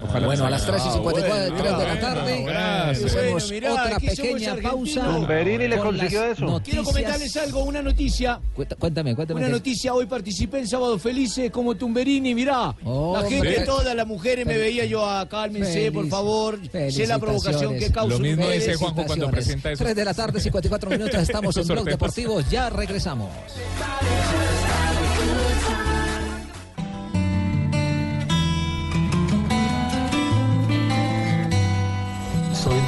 [0.00, 3.04] Ojalá bueno, a las 3 y 54 de la tarde gracias.
[3.14, 5.04] hacemos Bueno, mirá, otra pequeña pausa.
[5.04, 6.60] Tumberini le con consiguió eso.
[6.64, 8.40] Quiero comentarles algo, una noticia.
[8.78, 9.40] Cuéntame, cuéntame.
[9.40, 12.74] Una noticia, hoy participé en Sábado Felices como Tumberini, mirá.
[12.84, 13.60] Oh, la gente, hombre.
[13.66, 16.58] todas las mujeres me veía yo a cálmense, por Felici- favor.
[16.90, 19.82] Sé la provocación que causa Lo mismo dice Juanjo cuando presenta eso.
[19.84, 21.84] 3 de la tarde, 54 minutos, estamos en Blog.
[21.84, 23.28] Deportivo, ya regresamos.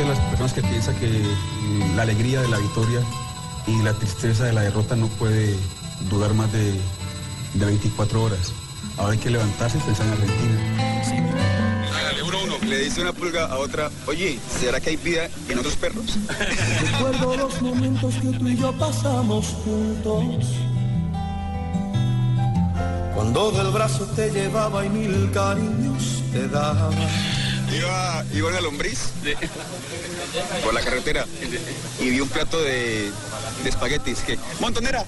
[0.00, 3.00] De las personas que piensa que mm, la alegría de la victoria
[3.66, 5.56] y la tristeza de la derrota no puede
[6.08, 6.72] durar más de,
[7.54, 8.52] de 24 horas.
[8.96, 10.80] Ahora hay que levantarse y pensar en Argentina.
[12.66, 16.18] Le dice una pulga a otra, oye, ¿será que hay vida en otros perros?
[16.92, 20.46] Recuerdo los momentos que tú y yo pasamos juntos.
[23.12, 26.90] Cuando del brazo te llevaba y mil cariños te daba.
[27.76, 29.10] Iba, iba una lombriz
[30.64, 31.26] por la carretera
[31.98, 33.10] y vi un plato de,
[33.62, 35.04] de espaguetis que, montonera.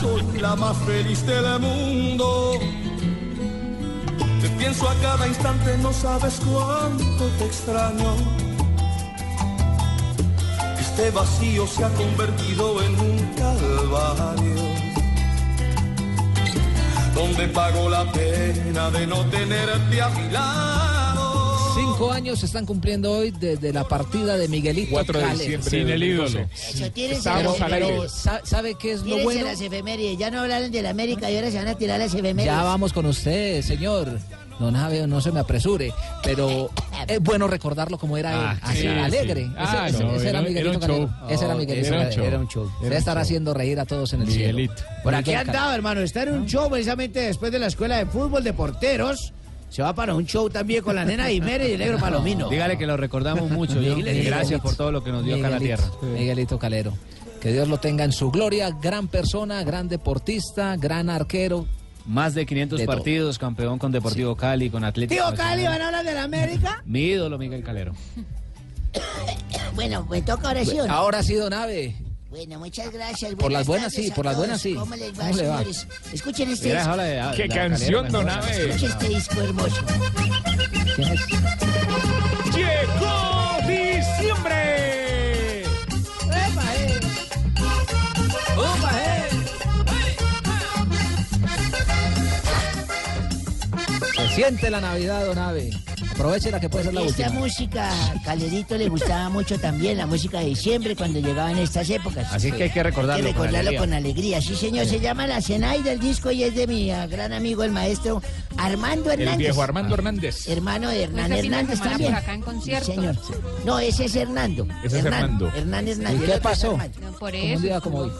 [0.00, 2.58] Soy la más feliz del mundo.
[4.40, 8.14] Te pienso a cada instante, no sabes cuánto te extraño.
[10.78, 14.54] Este vacío se ha convertido en un calvario.
[17.14, 21.23] Donde pago la pena de no tenerte a mi lado.
[21.74, 25.88] Cinco años se están cumpliendo hoy desde la partida de Miguelito 4 de diciembre Sin
[25.88, 26.26] el ídolo.
[26.52, 28.12] Eso, tírense Pero- las pero, efemérides.
[28.12, 29.44] sa- ¿sabe qué es lo Tírense bueno?
[29.46, 30.18] las efemérides.
[30.18, 32.46] Ya no hablaron de la América y ahora se van a tirar las efemérides.
[32.46, 34.18] Ya vamos con usted, señor.
[34.56, 36.70] Javier, no se me apresure, pero
[37.08, 39.42] es bueno recordarlo como era él, Ah, así, sí, alegre.
[39.46, 39.50] sí.
[39.50, 40.98] Ese, Ah, ese- no, ese era- era era Miguelito un Calero.
[41.08, 41.10] show.
[41.28, 42.16] Ese era Oh, Miguelito era un Calero.
[42.22, 42.24] show.
[42.24, 42.70] Era un show.
[42.80, 44.72] Debe estar haciendo reír a todos en el cielo.
[45.02, 46.00] Por aquí andaba, hermano.
[46.02, 49.32] Está en un show precisamente después de la escuela de fútbol de porteros.
[49.74, 52.48] Se va para un show también con la nena Jiménez y el negro Palomino.
[52.48, 53.80] Dígale que lo recordamos mucho.
[53.82, 53.96] yo.
[53.96, 54.30] Miguelito.
[54.30, 55.84] Gracias por todo lo que nos dio acá en la tierra.
[56.00, 56.96] Miguelito Calero.
[57.40, 58.70] Que Dios lo tenga en su gloria.
[58.70, 61.66] Gran persona, gran deportista, gran arquero.
[62.06, 62.94] Más de 500 De todo.
[62.94, 65.20] partidos, campeón con Deportivo Cali, con Atlético.
[65.20, 65.50] Tío Nacional.
[65.56, 66.82] Cali, ¿van a hablar de la América?
[66.86, 67.94] Mi ídolo, Miguel Calero.
[69.74, 70.88] Bueno, me toca oración.
[70.88, 71.96] Ahora sí, Don Ave.
[72.34, 73.32] Bueno, muchas gracias.
[73.36, 74.74] Por las buenas, sí, por las buenas, sí.
[74.74, 75.58] ¿Cómo les va, ¿Cómo le va?
[75.58, 75.86] señores?
[76.12, 76.96] Escuchen este Mira, disco.
[76.96, 78.28] de- ¡Qué la canción, don.
[78.28, 78.70] Abe!
[78.70, 79.82] Escuchen este disco hermoso.
[82.52, 85.62] ¡Llegó diciembre!
[86.24, 87.00] ¡Epa, eh!
[88.56, 89.28] ¡Opa, eh!
[94.16, 95.70] Se siente la Navidad, Don Ave.
[96.14, 97.40] Aproveche la que puede ser la Esta última.
[97.40, 97.90] música,
[98.24, 102.32] Calerito le gustaba mucho también, la música de diciembre cuando llegaban estas épocas.
[102.32, 103.80] Así que hay que recordarlo Hay que con recordarlo alegría.
[103.80, 104.40] con alegría.
[104.40, 107.64] Sí, señor, se llama La Cenay del disco y es de mi ah, gran amigo,
[107.64, 108.22] el maestro
[108.56, 109.38] Armando El Hernández.
[109.38, 110.48] viejo Armando Hernández.
[110.48, 112.12] Hermano de Hernán fin de Hernández también.
[112.12, 112.86] por acá en concierto.
[112.86, 113.16] Sí, señor.
[113.64, 114.66] No, ese es Hernando.
[114.84, 115.48] Ese es Hernando.
[115.54, 116.20] Hernán Hernández.
[116.20, 116.78] ¿Y el qué pasó?
[117.02, 117.56] No, por eso.
[117.56, 118.12] un día como hoy.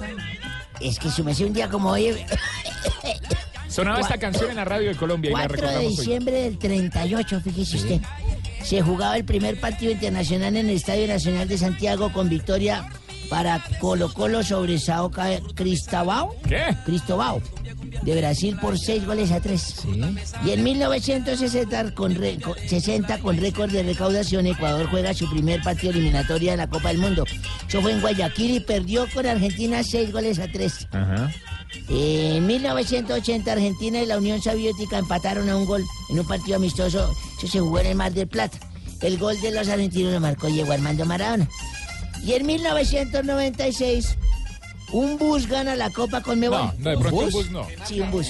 [0.80, 2.16] Es que su un día como hoy,
[3.74, 5.96] Sonaba esta canción en la radio de Colombia y la 4 de recordamos hoy.
[5.96, 8.00] diciembre del 38, fíjese usted.
[8.62, 12.88] Se jugaba el primer partido internacional en el Estadio Nacional de Santiago con victoria
[13.28, 15.10] para Colo Colo sobre Sao
[15.56, 16.28] Cristóbal.
[16.48, 16.76] ¿Qué?
[16.84, 17.42] Cristóbal
[18.03, 19.76] de Brasil por 6 goles a 3.
[20.45, 25.62] Y en 1960 con, re- con- 60, con récord de recaudación, Ecuador juega su primer
[25.62, 27.24] partido eliminatoria de la Copa del Mundo.
[27.68, 30.88] Eso fue en Guayaquil y perdió con Argentina 6 goles a 3.
[30.92, 31.32] Ajá.
[31.88, 37.11] En 1980 Argentina y la Unión Soviética empataron a un gol en un partido amistoso.
[37.38, 38.59] Eso se jugó en el Mar del Plata.
[39.01, 41.49] El gol de los argentinos lo marcó Diego Armando Maradona.
[42.24, 44.16] Y en 1996
[44.93, 46.59] un bus gana la Copa con Mebol.
[46.59, 47.66] No, no, de pronto un bus no.
[47.87, 48.28] Sí, un bus.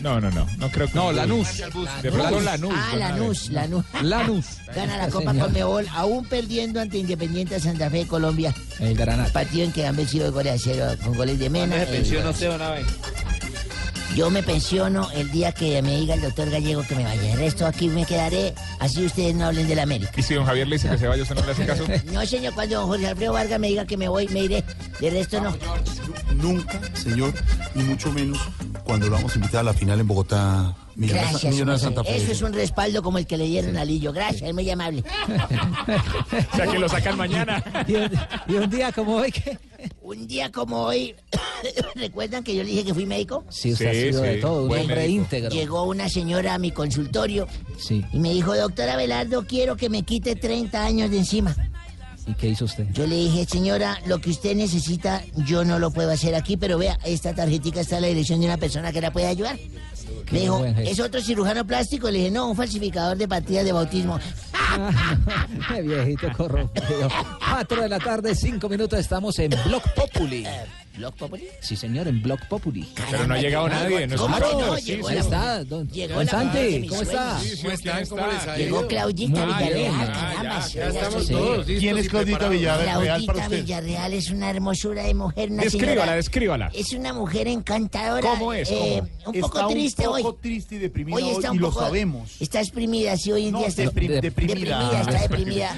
[0.00, 0.46] No, no, no.
[0.58, 0.94] No creo que.
[0.94, 1.12] No.
[1.12, 1.58] Lanús.
[2.02, 2.74] De pronto Lanús.
[2.76, 2.96] Ah.
[2.96, 3.84] Lanús, Lanús.
[4.02, 4.46] Lanús.
[4.74, 8.54] Gana la Copa con Mebol, aún perdiendo ante Independiente Santa Fe de Colombia.
[8.80, 9.32] El Granada.
[9.32, 11.78] Partido en que han vencido de goles a cero con goles de Mena.
[11.78, 12.84] se pensionó usted, don Abe?
[14.14, 17.32] Yo me pensiono el día que me diga el doctor Gallego que me vaya.
[17.32, 20.12] El resto aquí me quedaré, así ustedes no hablen de la América.
[20.16, 21.84] Y si don Javier le dice que se vaya, ¿usted no le hace caso?
[22.12, 24.64] No, señor, cuando don Jorge Alfredo Vargas me diga que me voy, me iré.
[25.00, 25.56] De resto no.
[26.34, 27.32] Nunca, señor,
[27.74, 28.38] y mucho menos
[28.84, 30.74] cuando lo vamos a invitar a la final en Bogotá.
[30.94, 31.52] Millonarios- Gracias.
[31.52, 31.82] Millonarios.
[31.82, 32.16] Santa Fe.
[32.16, 34.12] Eso es un respaldo como el que le dieron a Lillo.
[34.12, 35.02] Gracias, es muy amable.
[36.52, 37.62] O sea, que lo sacan mañana.
[37.86, 38.10] Y un,
[38.48, 39.58] y un día como hoy, ¿qué?
[40.02, 41.14] Un día como hoy,
[41.94, 43.44] ¿recuerdan que yo le dije que fui médico?
[43.48, 44.40] Sí, usted ha Sí, sido de sí.
[44.40, 45.22] todo, un Buen hombre médico.
[45.22, 45.50] íntegro.
[45.50, 47.46] Llegó una señora a mi consultorio
[47.78, 48.04] Sí.
[48.12, 51.56] y me dijo, doctora Velardo, quiero que me quite 30 años de encima.
[52.26, 52.86] ¿Y qué hizo usted?
[52.92, 56.78] Yo le dije, señora, lo que usted necesita, yo no lo puedo hacer aquí, pero
[56.78, 59.58] vea, esta tarjetita está en la dirección de una persona que la puede ayudar.
[60.30, 60.64] Me dijo.
[60.64, 62.10] ¿es otro cirujano plástico?
[62.10, 64.18] Le dije, no, un falsificador de partidas de bautismo.
[65.68, 67.08] Qué viejito corrompido.
[67.38, 70.46] Cuatro de la tarde, cinco minutos, estamos en Block Populi.
[70.96, 71.48] ¿Blog Populi?
[71.60, 72.86] Sí, señor, en Block Populi.
[73.10, 74.06] Pero no ha llegado nadie.
[74.06, 74.76] No ¿Cómo que no?
[74.78, 77.40] Llegó la- está, don, don Santi, ¿cómo está?
[78.10, 78.56] ¿Cómo está?
[78.58, 79.46] Llegó Claudita.
[79.46, 80.66] Villarreal, Ah, caramba.
[80.66, 81.32] ya, ya estamos Sí.
[81.32, 82.48] todos listos ¿Quién es Claudita.
[82.48, 83.62] Villarreal para Claudita usted?
[83.62, 86.70] Villarreal es una hermosura de mujer, Descríbala, descríbala.
[86.74, 88.28] Es una mujer encantadora.
[88.28, 88.70] ¿Cómo es?
[88.70, 89.34] eh, ¿Cómo?
[89.36, 90.36] un poco Está triste un poco hoy.
[90.42, 92.30] triste y deprimida Hoy hoy, está un y lo poco- sabemos.
[92.38, 95.00] Está exprimida, sí, hoy en día está depri- de- deprimida.
[95.00, 95.74] está deprimida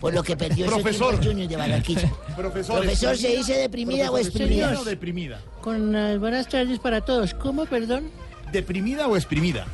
[0.00, 1.14] por lo que perdió su Profesor.
[1.14, 2.12] equipo Junior de Barranquilla.
[2.36, 4.58] Profesor, Profesor, ¿se dice deprimida o exprimida?
[4.76, 5.40] O deprimida?
[5.60, 7.34] Con buenas tardes para todos.
[7.34, 8.10] ¿Cómo, perdón?
[8.52, 9.66] ¿Deprimida o exprimida?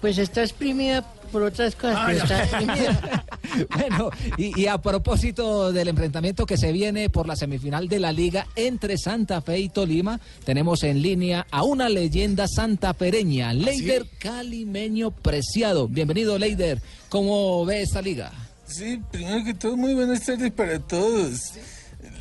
[0.00, 1.02] Pues está exprimida
[1.32, 3.24] por otras cosas, Ah, pero está exprimida.
[3.76, 8.10] Bueno, y, y a propósito del enfrentamiento que se viene por la semifinal de la
[8.10, 15.12] liga entre Santa Fe y Tolima, tenemos en línea a una leyenda santafereña, Leider Calimeño
[15.12, 15.86] Preciado.
[15.86, 16.80] Bienvenido, Leider.
[17.10, 18.32] ¿Cómo ve esta liga?
[18.66, 21.52] Sí, primero que todo, muy buenas tardes para todos.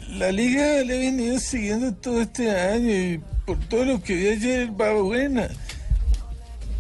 [0.10, 4.28] La liga la he venido siguiendo todo este año y por todo lo que vi
[4.30, 5.50] ayer va buena.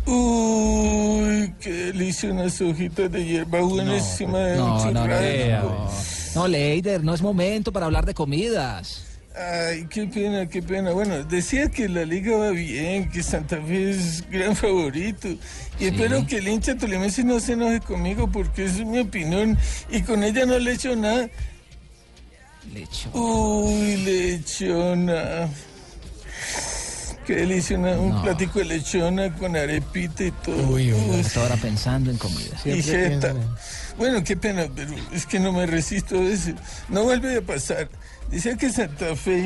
[0.05, 5.91] Uy, qué delicia unas hojitas de hierbabuena encima de un No, no, no, churrasco.
[6.35, 6.47] no.
[6.47, 9.05] Leider, no es momento para hablar de comidas.
[9.35, 10.91] Ay, qué pena, qué pena.
[10.91, 15.27] Bueno, decía que la liga va bien, que Santa Fe es gran favorito.
[15.79, 19.57] Y espero que el hincha tolimense no se enoje conmigo porque es mi opinión
[19.89, 21.29] y con ella no le echo nada.
[22.72, 23.09] Lecho.
[23.14, 25.49] Uy, lechona.
[27.26, 30.55] Qué delicia, una- un platico de lechona con arepita y todo.
[30.68, 32.59] Uy, uy, hasta ahora pensando en comida.
[32.66, 33.34] Y jeta.
[33.97, 36.55] Bueno, qué pena, pero es que no me resisto a veces.
[36.89, 37.88] No vuelve a pasar.
[38.30, 39.45] Decía que Santa Fe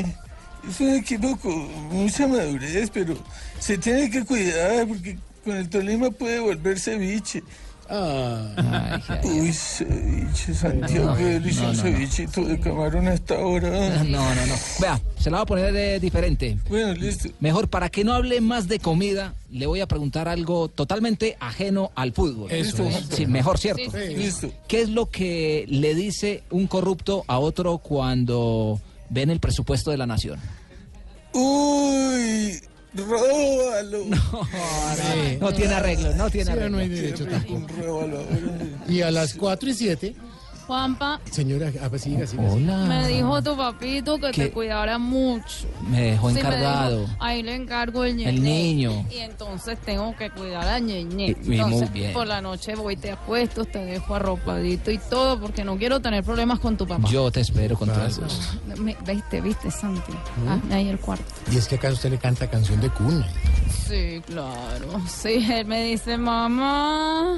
[0.68, 3.15] es un equipo con mucha madurez, pero
[3.59, 7.43] se tiene que cuidar porque con el Tolima puede volver ceviche.
[7.89, 11.95] Ay, Uy, ceviche, Santiago, No, qué delicioso no, no, no.
[11.97, 14.03] cevichito de camarón hasta ahora.
[14.03, 14.53] No, no, no.
[14.79, 16.57] Vea, se la voy a poner eh, diferente.
[16.69, 17.29] Bueno, listo.
[17.39, 21.91] Mejor, para que no hable más de comida, le voy a preguntar algo totalmente ajeno
[21.95, 22.51] al fútbol.
[22.51, 23.05] Eso es.
[23.09, 23.83] Sí, mejor, ¿cierto?
[23.91, 24.15] Sí, sí.
[24.15, 24.51] Listo.
[24.67, 28.79] ¿Qué es lo que le dice un corrupto a otro cuando
[29.09, 30.39] ven el presupuesto de la nación?
[31.33, 32.59] Uy,
[32.97, 34.05] róbalo.
[35.39, 36.69] No tiene arreglo, no tiene Sí, arreglo.
[36.69, 37.67] no hay derecho tampoco.
[37.83, 38.23] Róbalo.
[38.89, 40.15] Y a las 4 y 7,
[40.68, 42.43] Juanpa, señora, ah, pues siga, siga.
[42.43, 42.78] Hola.
[42.88, 44.43] me dijo tu papito que ¿Qué?
[44.45, 45.65] te cuidara mucho.
[45.89, 46.99] Me dejó Sí, me encargado.
[47.01, 48.30] dijo, ahí le encargo el ñeñe.
[48.30, 49.05] El niño.
[49.09, 51.30] Y entonces tengo que cuidar al ñeñe.
[51.30, 52.11] Y muy Entonces, bien.
[52.11, 56.22] por la noche voy, te acuesto, te dejo arropadito y todo, porque no quiero tener
[56.24, 57.07] problemas con tu papá.
[57.09, 57.89] Yo te espero con.
[58.78, 60.11] Me- viste, viste, Santi.
[60.11, 60.47] ¿Mm?
[60.49, 61.24] Ah, ahí el cuarto.
[61.49, 63.26] Y es que acá usted le canta canción de cuna.
[63.88, 65.01] Sí, claro.
[65.07, 67.38] Sí, él me dice, mamá,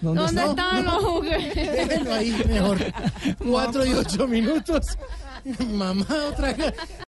[0.00, 1.72] ¿Dónde ¿dónde, los juguetes?
[1.72, 2.78] Déjenlo ahí mejor.
[3.46, 4.98] 4 y 8 minutos.
[5.72, 6.74] Mamá, otra vez.